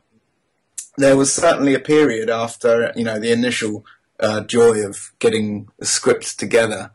[0.99, 3.85] there was certainly a period after you know the initial
[4.21, 6.91] uh, joy of getting the script together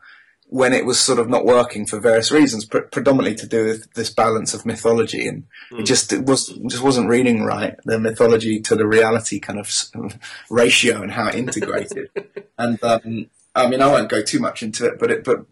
[0.52, 3.90] when it was sort of not working for various reasons, pre- predominantly to do with
[3.94, 8.60] this balance of mythology, and it just it was just wasn't reading right the mythology
[8.60, 10.18] to the reality kind of
[10.50, 12.10] ratio and how it integrated.
[12.58, 15.46] and um, I mean, I won't go too much into it, but it but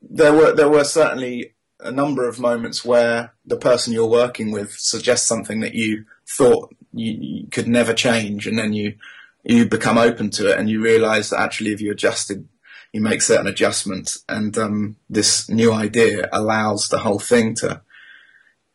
[0.00, 4.72] there were there were certainly a number of moments where the person you're working with
[4.72, 8.94] suggests something that you thought you, you could never change, and then you
[9.42, 12.48] you become open to it, and you realise that actually, if you adjusted,
[12.94, 17.82] you make certain adjustments, and um, this new idea allows the whole thing to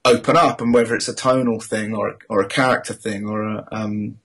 [0.03, 3.67] open up, and whether it's a tonal thing or or a character thing or a
[3.71, 4.19] um,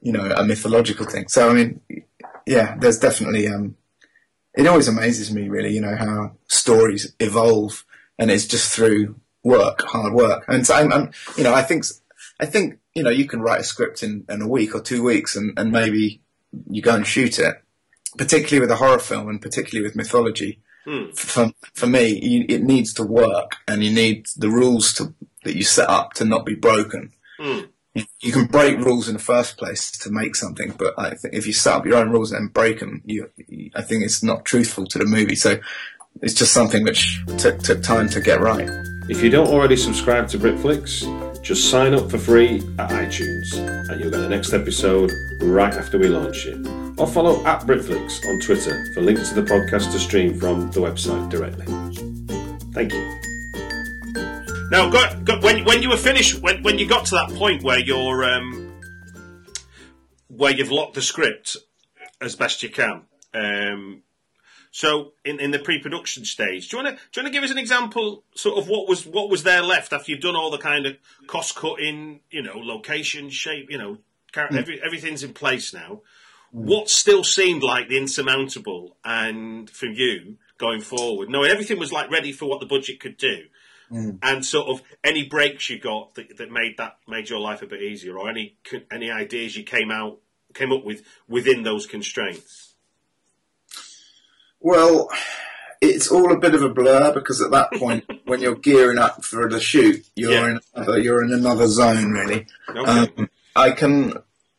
[0.00, 1.28] you know a mythological thing.
[1.28, 1.80] So I mean,
[2.46, 3.76] yeah, there's definitely um,
[4.54, 7.84] it always amazes me really, you know, how stories evolve
[8.18, 10.44] and it's just through work, hard work.
[10.48, 11.84] And so I'm, I'm you know, I think,
[12.38, 15.02] I think, you know, you can write a script in, in a week or two
[15.02, 16.20] weeks and, and maybe
[16.68, 17.62] you go and shoot it,
[18.18, 20.60] particularly with a horror film and particularly with mythology.
[20.84, 21.10] Hmm.
[21.14, 25.54] For, for me, you, it needs to work and you need the rules to, that
[25.56, 27.12] you set up to not be broken.
[27.38, 27.60] Hmm.
[27.94, 31.34] You- You can break rules in the first place to make something, but I think
[31.34, 34.22] if you set up your own rules and break them, you, you, I think it's
[34.22, 35.36] not truthful to the movie.
[35.36, 35.60] So
[36.22, 38.68] it's just something which took, took time to get right.
[39.08, 41.02] If you don't already subscribe to Britflicks,
[41.42, 43.52] just sign up for free at iTunes,
[43.90, 46.66] and you'll get the next episode right after we launch it.
[46.98, 50.80] Or follow at Britflicks on Twitter for links to the podcast to stream from the
[50.80, 51.66] website directly.
[52.72, 53.22] Thank you.
[54.70, 57.62] Now, go, go, when when you were finished, when when you got to that point
[57.62, 58.80] where you're um,
[60.28, 61.56] where you've locked the script
[62.20, 63.02] as best you can.
[63.34, 64.02] Um,
[64.74, 67.44] so in, in the pre-production stage, do you want to do you want to give
[67.44, 70.50] us an example, sort of what was what was there left after you've done all
[70.50, 73.98] the kind of cost cutting, you know, location, shape, you know,
[74.32, 74.56] char- mm.
[74.56, 76.00] every, everything's in place now.
[76.52, 82.10] What still seemed like the insurmountable, and for you going forward, knowing everything was like
[82.10, 83.44] ready for what the budget could do,
[83.90, 84.18] mm.
[84.22, 87.66] and sort of any breaks you got that, that made that made your life a
[87.66, 88.56] bit easier, or any
[88.90, 90.18] any ideas you came out
[90.54, 92.61] came up with within those constraints.
[94.62, 95.08] Well,
[95.80, 99.24] it's all a bit of a blur because at that point, when you're gearing up
[99.24, 100.50] for the shoot, you're Yeah.
[100.50, 102.46] in another, you're in another zone really.
[102.68, 102.80] Okay.
[103.18, 104.14] Um, I can,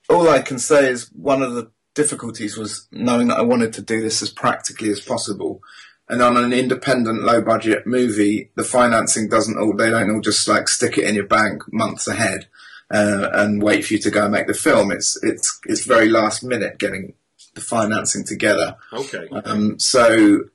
[0.09, 3.81] all I can say is one of the difficulties was knowing that I wanted to
[3.81, 5.61] do this as practically as possible.
[6.09, 10.47] And on an independent, low budget movie, the financing doesn't all, they don't all just
[10.47, 12.47] like stick it in your bank months ahead,
[12.91, 14.91] uh, and wait for you to go and make the film.
[14.91, 17.13] It's, it's, it's very last minute getting
[17.55, 18.75] the financing together.
[18.91, 19.27] okay.
[19.45, 20.45] Um, so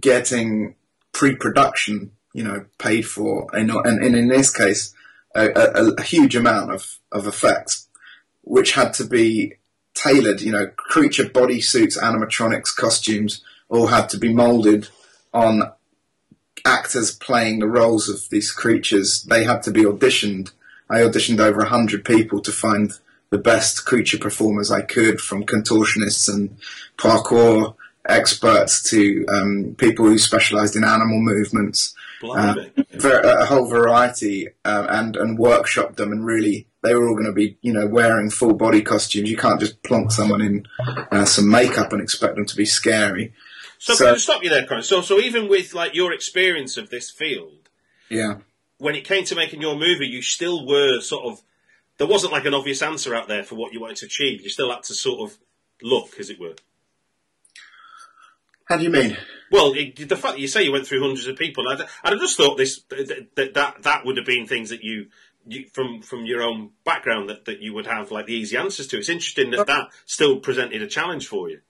[0.00, 0.74] getting
[1.12, 4.94] pre-production, you know, paid for, and, and, and in this case,
[5.34, 7.88] a, a, a huge amount of, of effects,
[8.42, 9.54] which had to be
[9.94, 14.88] tailored, you know, creature body suits, animatronics, costumes, all had to be molded
[15.32, 15.72] on
[16.64, 19.22] actors playing the roles of these creatures.
[19.22, 20.52] They had to be auditioned.
[20.90, 22.92] I auditioned over a hundred people to find
[23.32, 26.54] the best creature performers I could, from contortionists and
[26.98, 27.74] parkour
[28.08, 31.94] experts to um, people who specialised in animal movements.
[32.22, 37.26] Ver- a whole variety, uh, and and workshop them and really they were all going
[37.26, 39.28] to be, you know, wearing full body costumes.
[39.30, 40.66] You can't just plonk someone in
[41.10, 43.32] uh, some makeup and expect them to be scary.
[43.78, 44.82] So, So- stop you there, Corin?
[44.84, 47.68] So, so even with like your experience of this field,
[48.08, 48.34] Yeah.
[48.78, 51.40] when it came to making your movie, you still were sort of
[52.02, 54.42] there wasn't like an obvious answer out there for what you wanted to achieve.
[54.42, 55.38] You still had to sort of
[55.80, 56.56] look, as it were.
[58.64, 59.16] How do you mean?
[59.52, 62.12] Well, it, the fact that you say you went through hundreds of people, I'd, I'd
[62.12, 65.10] have just thought this that, that that that would have been things that you,
[65.46, 68.88] you from from your own background that, that you would have like the easy answers
[68.88, 68.98] to.
[68.98, 71.60] It's interesting that that still presented a challenge for you.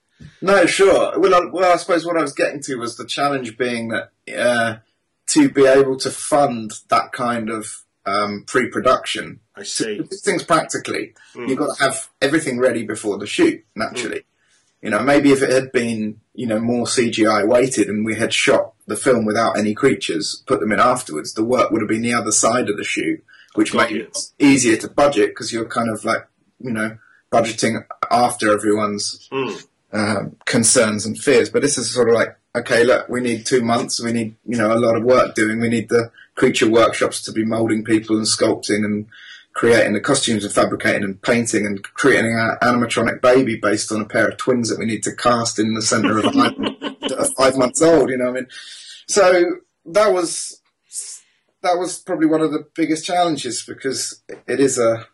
[0.41, 1.19] No, sure.
[1.19, 4.13] Well, I, well, I suppose what I was getting to was the challenge being that
[4.35, 4.77] uh,
[5.27, 10.03] to be able to fund that kind of um, pre-production, I see.
[10.25, 11.47] things practically, Hmm.
[11.47, 13.65] you've got to have everything ready before the shoot.
[13.77, 14.25] Naturally,
[14.83, 18.33] you know, maybe if it had been, you know, more CGI weighted and we had
[18.33, 22.03] shot the film without any creatures, put them in afterwards, the work would have been
[22.03, 23.23] the other side of the shoot,
[23.55, 26.27] which made it easier to budget because you're kind of like,
[26.61, 26.97] you know,
[27.31, 29.51] budgeting after everyone's Hmm.
[29.93, 31.51] um, concerns and fears.
[31.51, 34.03] But this is sort of like, okay, look, we need two months.
[34.03, 35.61] We need, you know, a lot of work doing.
[35.61, 39.07] We need the creature workshops to be molding people and sculpting and
[39.53, 44.07] creating the costumes and fabricating and painting and creating an animatronic baby based on a
[44.07, 47.83] pair of twins that we need to cast in the center of are five months
[47.83, 48.09] old.
[48.11, 48.49] You know, what I mean,
[49.07, 49.45] so
[49.87, 50.61] that was
[51.63, 55.07] that was probably one of the biggest challenges because it is a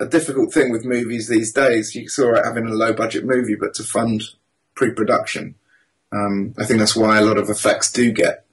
[0.00, 1.94] a difficult thing with movies these days.
[1.94, 4.22] You saw it having a low budget movie, but to fund
[4.74, 5.54] pre production,
[6.12, 8.44] um, I think that's why a lot of effects do get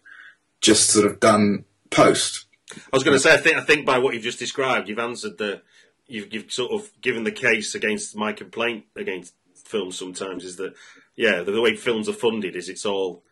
[0.59, 2.45] just sort of done post.
[2.75, 4.99] I was going to say, I think, I think by what you've just described, you've
[4.99, 5.61] answered the,
[6.07, 9.99] you've, you've sort of given the case against my complaint against films.
[9.99, 10.73] Sometimes is that,
[11.15, 13.23] yeah, the, the way films are funded is it's all,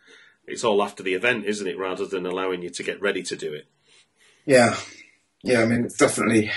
[0.45, 1.78] it's all after the event, isn't it?
[1.78, 3.68] Rather than allowing you to get ready to do it.
[4.45, 4.76] Yeah,
[5.43, 5.62] yeah.
[5.62, 6.51] I mean, it's definitely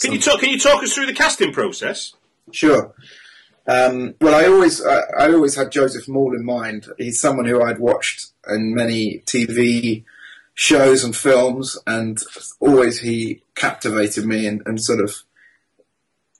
[0.00, 0.40] Can you talk?
[0.40, 2.14] Can you talk us through the casting process?
[2.52, 2.94] Sure.
[3.66, 6.88] Um, well, I always I, I always had Joseph Mawle in mind.
[6.98, 10.04] He's someone who I'd watched in many TV
[10.54, 12.18] shows and films, and
[12.60, 15.14] always he captivated me and, and sort of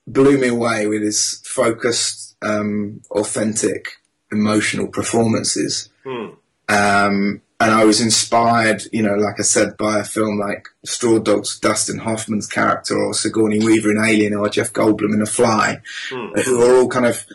[0.07, 3.97] blew me away with his focused, um, authentic,
[4.31, 5.89] emotional performances.
[6.03, 6.27] Hmm.
[6.67, 11.19] Um, and I was inspired, you know, like I said, by a film like Straw
[11.19, 15.81] Dogs, Dustin Hoffman's character, or Sigourney Weaver in Alien, or Jeff Goldblum in A Fly,
[16.09, 16.37] Hmm.
[16.41, 17.25] who are all kind of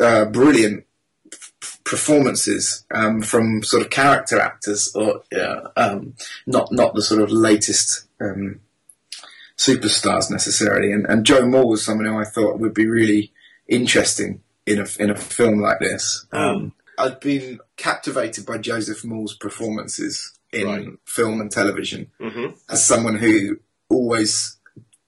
[0.00, 0.84] uh, brilliant
[1.84, 6.14] performances um, from sort of character actors, or yeah, um,
[6.46, 8.60] not not the sort of latest um,
[9.56, 10.92] superstars necessarily.
[10.92, 13.32] And, and Joe Mawle was someone who I thought would be really
[13.68, 16.26] interesting in a in a film like this.
[16.32, 20.88] Um, I've been captivated by Joseph Mawle's performances in Right.
[21.06, 23.58] film and television hmm as someone who
[23.88, 24.58] always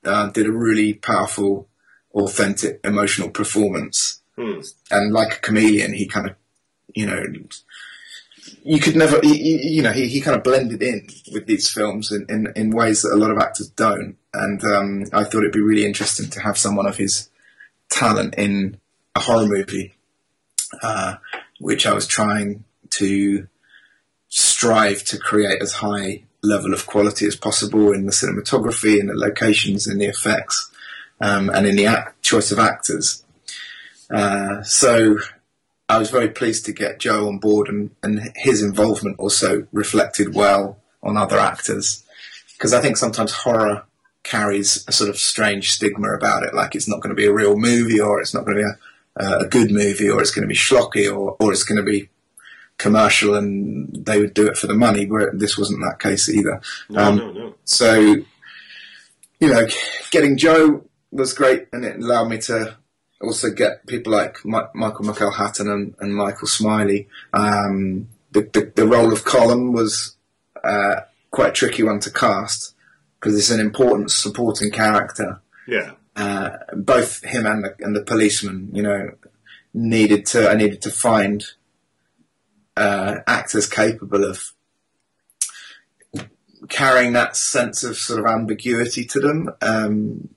[0.04, 1.68] uh, did a really powerful,
[2.14, 4.20] authentic, emotional performance.
[4.36, 4.60] Hmm.
[4.90, 6.36] And like a chameleon, he kind of,
[6.94, 7.22] you know,
[8.62, 12.10] you could never, he- you know, he, he kind of blended in with these films
[12.12, 14.16] in, in, in ways that a lot of actors don't.
[14.32, 17.28] And um, I thought it'd be really interesting to have someone of his
[17.90, 18.78] talent in
[19.14, 19.94] a horror movie,
[20.82, 21.16] uh,
[21.60, 23.46] which I was trying to
[24.28, 29.14] strive to create as high level of quality as possible in the cinematography, in the
[29.14, 30.70] locations, in the effects,
[31.20, 33.24] um, and in the act- choice of actors.
[34.10, 35.16] Uh, so
[35.94, 40.34] I was very pleased to get Joe on board, and, and his involvement also reflected
[40.34, 42.04] well on other actors,
[42.56, 43.84] because I think sometimes horror
[44.22, 47.32] carries a sort of strange stigma about it, like it's not going to be a
[47.32, 48.68] real movie, or it's not going to be
[49.24, 51.90] a, a good movie, or it's going to be schlocky, or, or it's going to
[51.90, 52.08] be
[52.76, 56.60] commercial and they would do it for the money, where this wasn't that case either.
[56.88, 57.54] No, Um, no, no.
[57.64, 59.66] So, you know,
[60.10, 62.76] getting Joe was great, and it allowed me to
[63.20, 67.08] also get people like Mi- Michael McElhatton and, and Michael Smiley.
[67.32, 70.16] Um, the, the, the role of Colin was
[70.62, 72.74] uh, quite a tricky one to cast
[73.18, 75.40] because it's an important supporting character.
[75.66, 75.92] Yeah.
[76.16, 79.10] Uh, both him and the, and the policeman, you know,
[79.72, 80.48] needed to.
[80.48, 81.44] I needed to find
[82.76, 84.52] uh, actors capable of
[86.68, 90.28] carrying that sense of sort of ambiguity to them, um,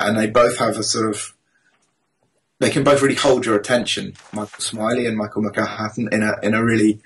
[0.00, 1.34] and they both have a sort of
[2.62, 6.54] they can both really hold your attention, Michael Smiley and Michael McElhatton, in a in
[6.54, 7.00] a really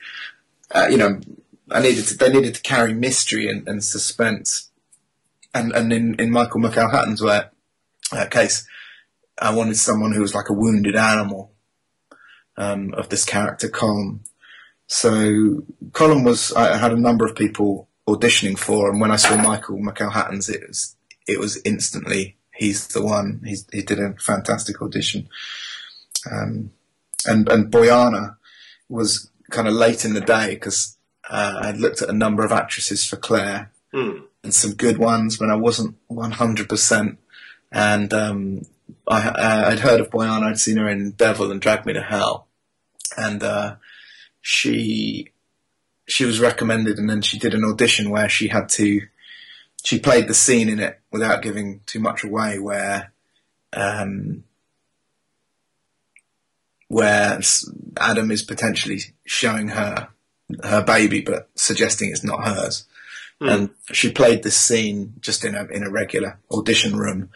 [0.70, 1.18] uh, you know
[1.70, 4.70] I needed to, they needed to carry mystery and, and suspense,
[5.54, 7.40] and and in, in Michael McElhatton's way,
[8.12, 8.66] uh, case,
[9.40, 11.52] I wanted someone who was like a wounded animal
[12.58, 14.20] um, of this character Colin.
[14.88, 19.36] So Colin was I had a number of people auditioning for, and when I saw
[19.36, 20.96] Michael McElhatton's, it was
[21.26, 23.40] it was instantly he's the one.
[23.44, 25.28] He's, he did a fantastic audition.
[26.30, 26.70] Um,
[27.26, 28.36] and and Bojana
[28.88, 30.96] was kind of late in the day because
[31.30, 34.18] uh, I'd looked at a number of actresses for Claire Hmm.
[34.42, 37.16] and some good ones when I wasn't 100%.
[37.72, 38.62] And um,
[39.08, 42.02] I, uh, I'd heard of Bojana, I'd seen her in Devil and Drag Me to
[42.02, 42.46] Hell.
[43.16, 43.76] And uh,
[44.42, 45.30] she
[46.08, 49.02] she was recommended, and then she did an audition where she had to.
[49.84, 53.12] She played the scene in it without giving too much away, where
[53.72, 54.44] um,
[56.88, 57.40] where
[57.98, 60.08] Adam is potentially showing her
[60.62, 62.84] her baby, but suggesting it's not hers.
[63.40, 67.30] And she played this scene just in a in a regular audition room,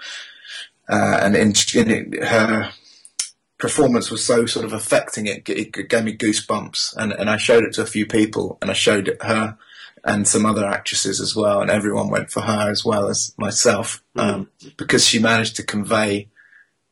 [0.88, 2.72] uh, and in, in it, her
[3.58, 6.96] performance was so sort of affecting it, it gave me goosebumps.
[6.96, 9.58] And and I showed it to a few people, and I showed it her
[10.04, 14.02] and some other actresses as well, and everyone went for her as well as myself
[14.16, 16.28] um, because she managed to convey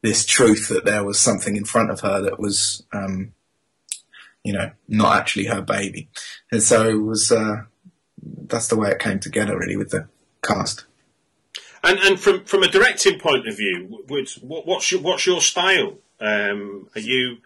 [0.02, 3.32] this truth that there was something in front of her that was, um,
[4.44, 6.08] you know, not actually her baby,
[6.52, 7.32] and so it was.
[7.32, 7.62] Uh,
[8.20, 10.08] that's the way it came together, really, with the
[10.42, 10.84] cast.
[11.82, 15.40] And and from from a directing point of view, would, what, what's your what's your
[15.40, 15.98] style?
[16.20, 17.38] Um, are you?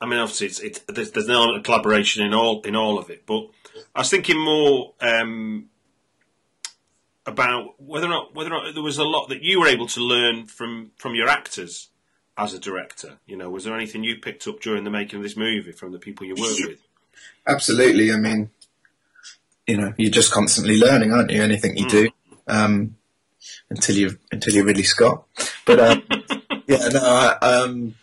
[0.00, 2.98] I mean, obviously, it's, it's, there's, there's an element of collaboration in all in all
[2.98, 3.48] of it, but
[3.94, 5.68] I was thinking more um,
[7.26, 9.86] about whether or not whether or not there was a lot that you were able
[9.88, 11.88] to learn from from your actors
[12.36, 13.18] as a director.
[13.26, 15.92] You know, was there anything you picked up during the making of this movie from
[15.92, 16.80] the people you worked with?
[17.46, 18.12] Absolutely.
[18.12, 18.50] I mean,
[19.66, 21.42] you know, you're just constantly learning, aren't you?
[21.42, 22.10] Anything you do,
[22.46, 22.96] um,
[23.68, 25.24] until you until you're Ridley Scott.
[25.66, 26.02] But um,
[26.66, 27.94] yeah, no, I, um,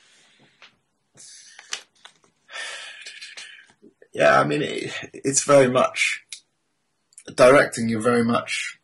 [4.16, 4.39] yeah.
[4.39, 6.24] I mean, it, it's very much
[7.34, 7.89] directing.
[7.89, 8.80] You're very much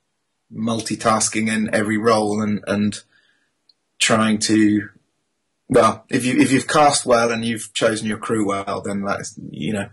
[0.54, 3.02] multitasking in every role and and
[4.00, 4.90] trying to.
[5.70, 9.40] Well, if you if you've cast well and you've chosen your crew well, then that's
[9.50, 9.90] you know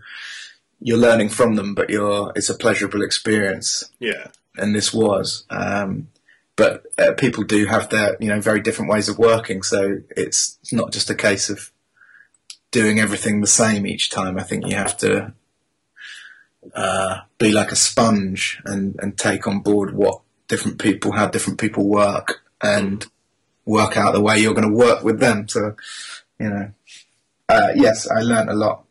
[0.81, 4.27] you're learning from them, but you're it's a pleasurable experience, Yeah,
[4.57, 5.45] and this was.
[5.49, 6.09] Um,
[6.55, 10.57] but uh, people do have their you know very different ways of working, so it's
[10.71, 11.71] not just a case of
[12.71, 14.37] doing everything the same each time.
[14.37, 15.33] I think you have to
[16.75, 21.59] uh, be like a sponge and and take on board what different people, how different
[21.59, 23.05] people work, and
[23.65, 25.47] work out the way you're going to work with them.
[25.47, 25.75] So
[26.39, 26.71] you know,
[27.49, 28.85] uh, yes, I learned a lot.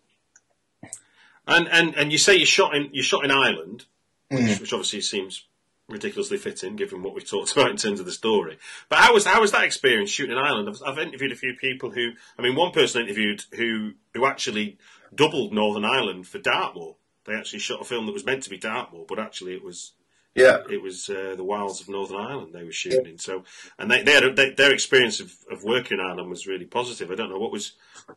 [1.46, 3.84] and and and you say you shot in you shot in Ireland,
[4.28, 4.60] which, Mm.
[4.60, 5.44] which obviously seems
[5.88, 8.58] ridiculously fitting given what we've talked about in terms of the story.
[8.88, 10.68] But how was how was that experience shooting in Ireland?
[10.68, 14.78] I've, I've interviewed a few people who, I mean, one person interviewed who who actually
[15.14, 16.96] doubled Northern Ireland for Dartmoor.
[17.24, 19.92] They actually shot a film that was meant to be Dartmoor, but actually it was
[20.34, 23.18] Yeah, it was uh, the wilds of Northern Ireland they were shooting in.
[23.18, 23.44] So,
[23.78, 26.64] and they, they had a, they, their experience of, of working in Ireland was really
[26.64, 27.10] positive.
[27.10, 27.72] I don't know what was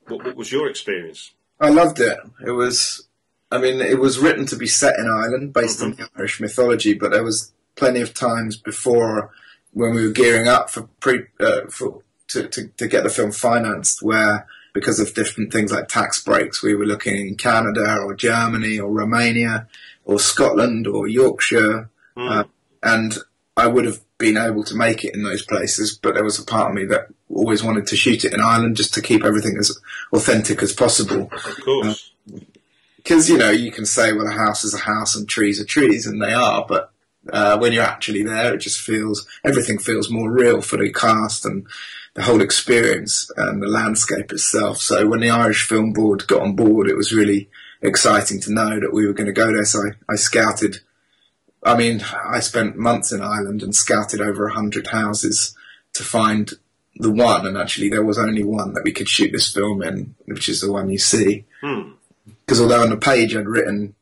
[0.08, 1.32] what, what was your experience.
[1.60, 2.18] I loved it.
[2.46, 3.08] It was,
[3.52, 6.94] I mean, it was written to be set in Ireland based on the Irish mythology,
[6.96, 9.32] but there was plenty of times before
[9.74, 13.32] when we were gearing up for pre uh, for to, to to get the film
[13.32, 18.14] financed where because of different things like tax breaks we were looking in Canada or
[18.14, 19.68] Germany or Romania
[20.06, 21.90] or Scotland or Yorkshire.
[22.16, 22.44] Uh,
[22.84, 23.18] and
[23.58, 26.46] I would have been able to make it in those places but there was a
[26.46, 29.58] part of me that always wanted to shoot it in Ireland just to keep everything
[29.58, 29.76] as
[30.14, 31.32] authentic as possible.
[31.34, 32.12] Of course,
[32.98, 35.66] because you know you can say well a house is a house and trees are
[35.66, 36.91] trees and they are but
[37.30, 41.46] uh, when you're actually there it just feels everything feels more real for the cast
[41.46, 41.66] and
[42.14, 44.78] the whole experience and the landscape itself.
[44.78, 47.50] So when the irish film board got on board it was really
[47.82, 49.66] exciting to know that we were going to go there.
[49.66, 50.80] So I, I scouted
[51.64, 55.56] i mean i spent months in ireland and scouted over a hundred houses
[55.94, 56.54] to find
[56.96, 60.16] the one and actually there was only one that we could shoot this film in
[60.26, 61.46] which is the one you see.
[61.62, 61.92] Hmm.
[62.26, 63.96] because although on the page I'd written,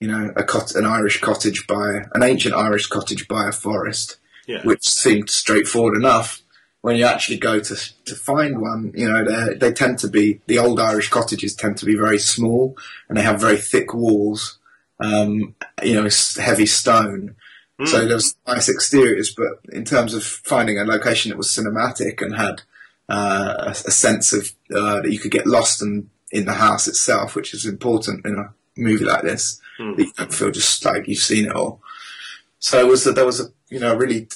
[0.00, 4.16] you know, a cot- an Irish cottage by an ancient Irish cottage by a forest,
[4.46, 6.42] yeah, which seemed straightforward enough.
[6.80, 7.76] When you actually go to
[8.06, 11.76] to find one, you know, they they tend to be the old Irish cottages tend
[11.78, 12.76] to be very small
[13.08, 14.58] and they have very thick walls,
[14.98, 17.36] um, you know, heavy stone.
[17.86, 22.20] So there was nice exteriors, but in terms of finding a location that was cinematic
[22.20, 22.60] and had
[23.08, 26.86] uh, a, a sense of uh, that you could get lost in, in the house
[26.86, 29.60] itself, which is important in a movie like this.
[29.96, 31.80] That you don't feel just like you've seen it all.
[32.58, 34.28] So it was that there was a you know really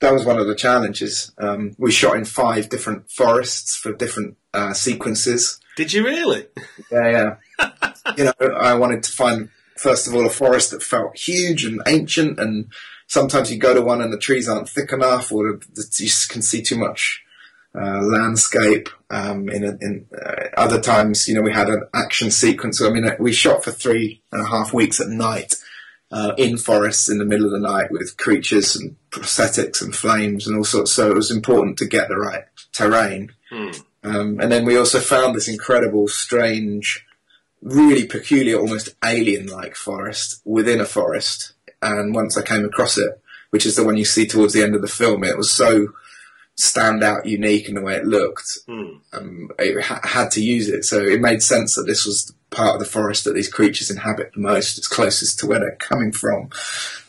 [0.00, 1.32] that was one of the challenges.
[1.38, 5.60] Um, we shot in five different forests for different uh, sequences.
[5.76, 6.46] Did you really?
[6.90, 7.92] Yeah, yeah.
[8.16, 11.82] you know, I wanted to find first of all a forest that felt huge and
[11.86, 12.70] ancient and
[13.06, 16.10] sometimes you go to one and the trees aren't thick enough, or the, the, you
[16.28, 17.22] can see too much
[17.76, 18.88] uh, landscape.
[19.08, 22.82] Um, in, a, in uh, other times, you know, we had an action sequence.
[22.82, 25.54] I mean, we shot for three and a half weeks at night
[26.10, 30.46] uh, in forests in the middle of the night with creatures and prosthetics and flames
[30.46, 30.92] and all sorts.
[30.92, 33.32] So it was important to get the right terrain.
[33.52, 33.84] Mm.
[34.02, 37.04] Um, and then we also found this incredible, strange,
[37.60, 41.52] really peculiar, almost alien-like forest within a forest.
[41.82, 43.20] And once I came across it,
[43.50, 45.88] which is the one you see towards the end of the film, it was so
[46.56, 48.58] stand out, unique in the way it looked.
[48.68, 49.00] Mm.
[49.12, 52.74] Um, it ha- had to use it, so it made sense that this was part
[52.74, 54.78] of the forest that these creatures inhabit the most.
[54.78, 56.48] It's closest to where they're coming from.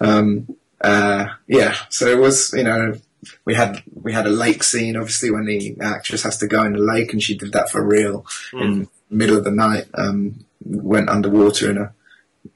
[0.01, 2.99] Um, uh, yeah, so it was, you know,
[3.45, 6.73] we had we had a lake scene, obviously, when the actress has to go in
[6.73, 8.61] the lake, and she did that for real Mm.
[8.61, 9.85] in the middle of the night.
[9.93, 11.93] Um, went underwater in a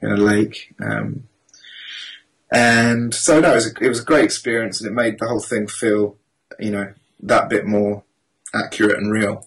[0.02, 1.24] in a lake, um,
[2.50, 5.26] and so no, it was, a, it was a great experience, and it made the
[5.28, 6.16] whole thing feel,
[6.58, 8.02] you know, that bit more
[8.54, 9.46] accurate and real.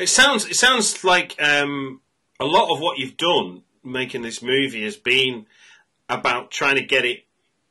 [0.00, 2.00] It sounds it sounds like um,
[2.38, 5.46] a lot of what you've done making this movie has been
[6.08, 7.24] about trying to get it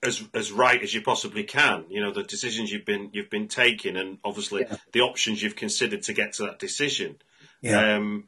[0.04, 1.86] as as right as you possibly can.
[1.90, 4.78] You know the decisions you've been you've been taking, and obviously Yeah.
[4.92, 7.16] the options you've considered to get to that decision.
[7.62, 7.96] Yeah.
[7.96, 8.26] Um,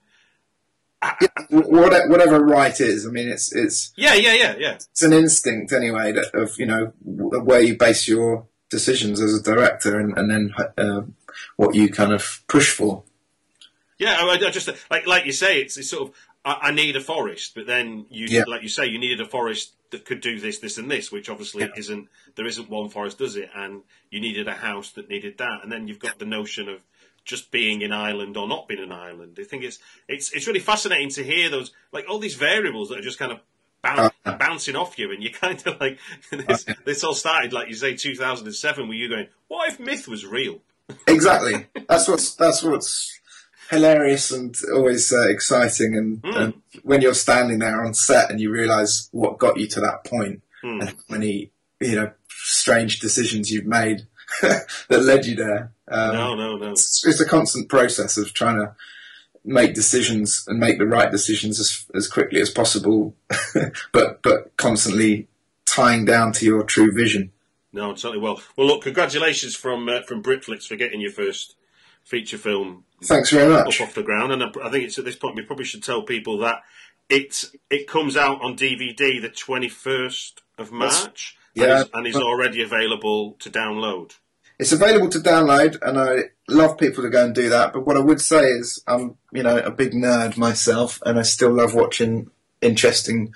[1.49, 3.05] what- whatever right is.
[3.05, 4.73] I mean, it's it's yeah, yeah, yeah, yeah.
[4.75, 9.41] it's an instinct anyway that of you know where you base your decisions as a
[9.41, 11.01] director, and, and then uh,
[11.55, 13.03] what you kind of push for.
[13.97, 16.15] Yeah, I, I just like like you say, it's, it's sort of
[16.45, 18.43] I, I need a forest, but then you Yeah.
[18.47, 21.29] like you say you needed a forest that could do this, this, and this, which
[21.29, 21.71] obviously Yeah.
[21.75, 25.63] isn't there isn't one forest does it, and you needed a house that needed that,
[25.63, 26.81] and then you've got the notion of
[27.25, 29.37] just being an island or not being an island.
[29.39, 32.99] I think it's it's it's really fascinating to hear those like all these variables that
[32.99, 33.39] are just kind of.
[33.83, 35.97] Boun- Uh, bouncing off you, and you kind of like
[36.31, 36.67] this.
[36.67, 36.75] Okay.
[36.85, 40.61] This all started, like you say, 2007, where you going, "What if myth was real?"
[41.07, 41.67] Exactly.
[41.87, 43.19] that's what's that's what's
[43.69, 45.95] hilarious and always uh, exciting.
[45.95, 46.37] And, Mm.
[46.41, 46.53] and
[46.83, 50.41] when you're standing there on set and you realise what got you to that point,
[50.61, 50.81] Hmm.
[50.81, 54.07] and how many you know strange decisions you've made
[54.41, 55.71] that led you there.
[55.87, 56.71] Um, no, no, no.
[56.71, 58.75] it's, it's a constant process of trying to
[59.49, 63.15] make decisions and make the right decisions as as quickly as possible,
[63.91, 65.27] but but constantly
[65.65, 67.31] tying down to your true vision.
[67.73, 68.41] No, totally well.
[68.55, 71.55] Well, look, congratulations from uh, from Britflicks for getting your first
[72.03, 73.79] feature film Thanks very much.
[73.81, 75.83] up off the ground, and I, I think it's at this point we probably should
[75.83, 76.61] tell people that
[77.09, 81.63] it it comes out on DVD the twenty first of That's- March, yeah.
[81.63, 84.13] and, is, and is already available to download.
[84.59, 87.71] It's available to download, and I love people to go and do that.
[87.71, 91.21] But what I would say is, I'm you know a big nerd myself, and I
[91.23, 92.29] still love watching
[92.61, 93.33] interesting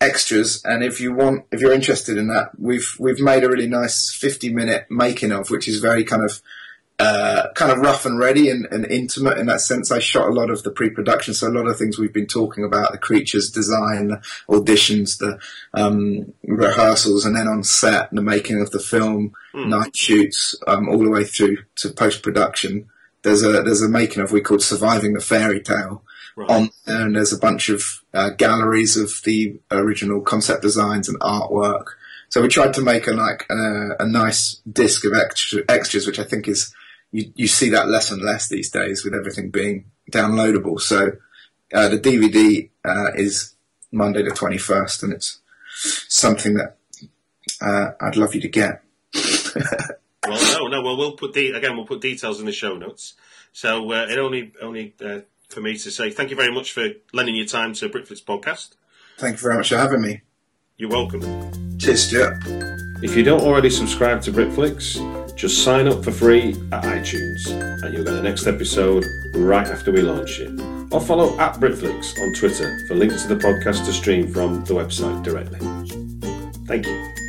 [0.00, 0.62] extras.
[0.64, 4.14] And if you want, if you're interested in that, we've we've made a really nice
[4.14, 6.40] 50 minute making of, which is very kind of
[6.98, 9.90] uh, kind of rough and ready and, and intimate in that sense.
[9.90, 12.64] I shot a lot of the pre-production, so a lot of things we've been talking
[12.64, 15.38] about, the creatures design, the auditions, the
[15.74, 19.34] um, rehearsals, and then on set, the making of the film,
[19.68, 22.88] night shoots, um, all the way through to post-production.
[23.22, 26.02] There's a there's a making of we called "Surviving the Fairy Tale"
[26.36, 26.50] Right.
[26.50, 31.18] on there, and there's a bunch of uh, galleries of the original concept designs and
[31.20, 31.86] artwork.
[32.28, 36.18] So we tried to make a like a, a nice disc of extra, extras, which
[36.18, 36.74] I think is
[37.12, 40.80] you, you see that less and less these days with everything being downloadable.
[40.80, 41.12] So
[41.72, 43.54] uh, the DVD uh, is
[43.92, 45.40] Monday the twenty first, and it's
[46.08, 46.76] something that
[47.60, 48.82] uh, I'd love you to get.
[50.28, 50.82] Well, no, no.
[50.82, 51.76] Well, we'll put de- again.
[51.76, 53.14] We'll put details in the show notes.
[53.52, 56.88] So uh, it only only uh, for me to say thank you very much for
[57.12, 58.70] lending your time to Britflicks podcast.
[59.18, 60.22] Thank you very much for having me.
[60.76, 61.78] You're welcome.
[61.78, 62.38] Cheers, Stuart.
[63.02, 64.96] If you don't already subscribe to Britflicks,
[65.36, 67.46] just sign up for free at iTunes
[67.82, 70.50] and you'll get the next episode right after we launch it.
[70.90, 74.74] Or follow at Britflicks on Twitter for links to the podcast to stream from the
[74.74, 75.60] website directly.
[76.66, 77.25] Thank you.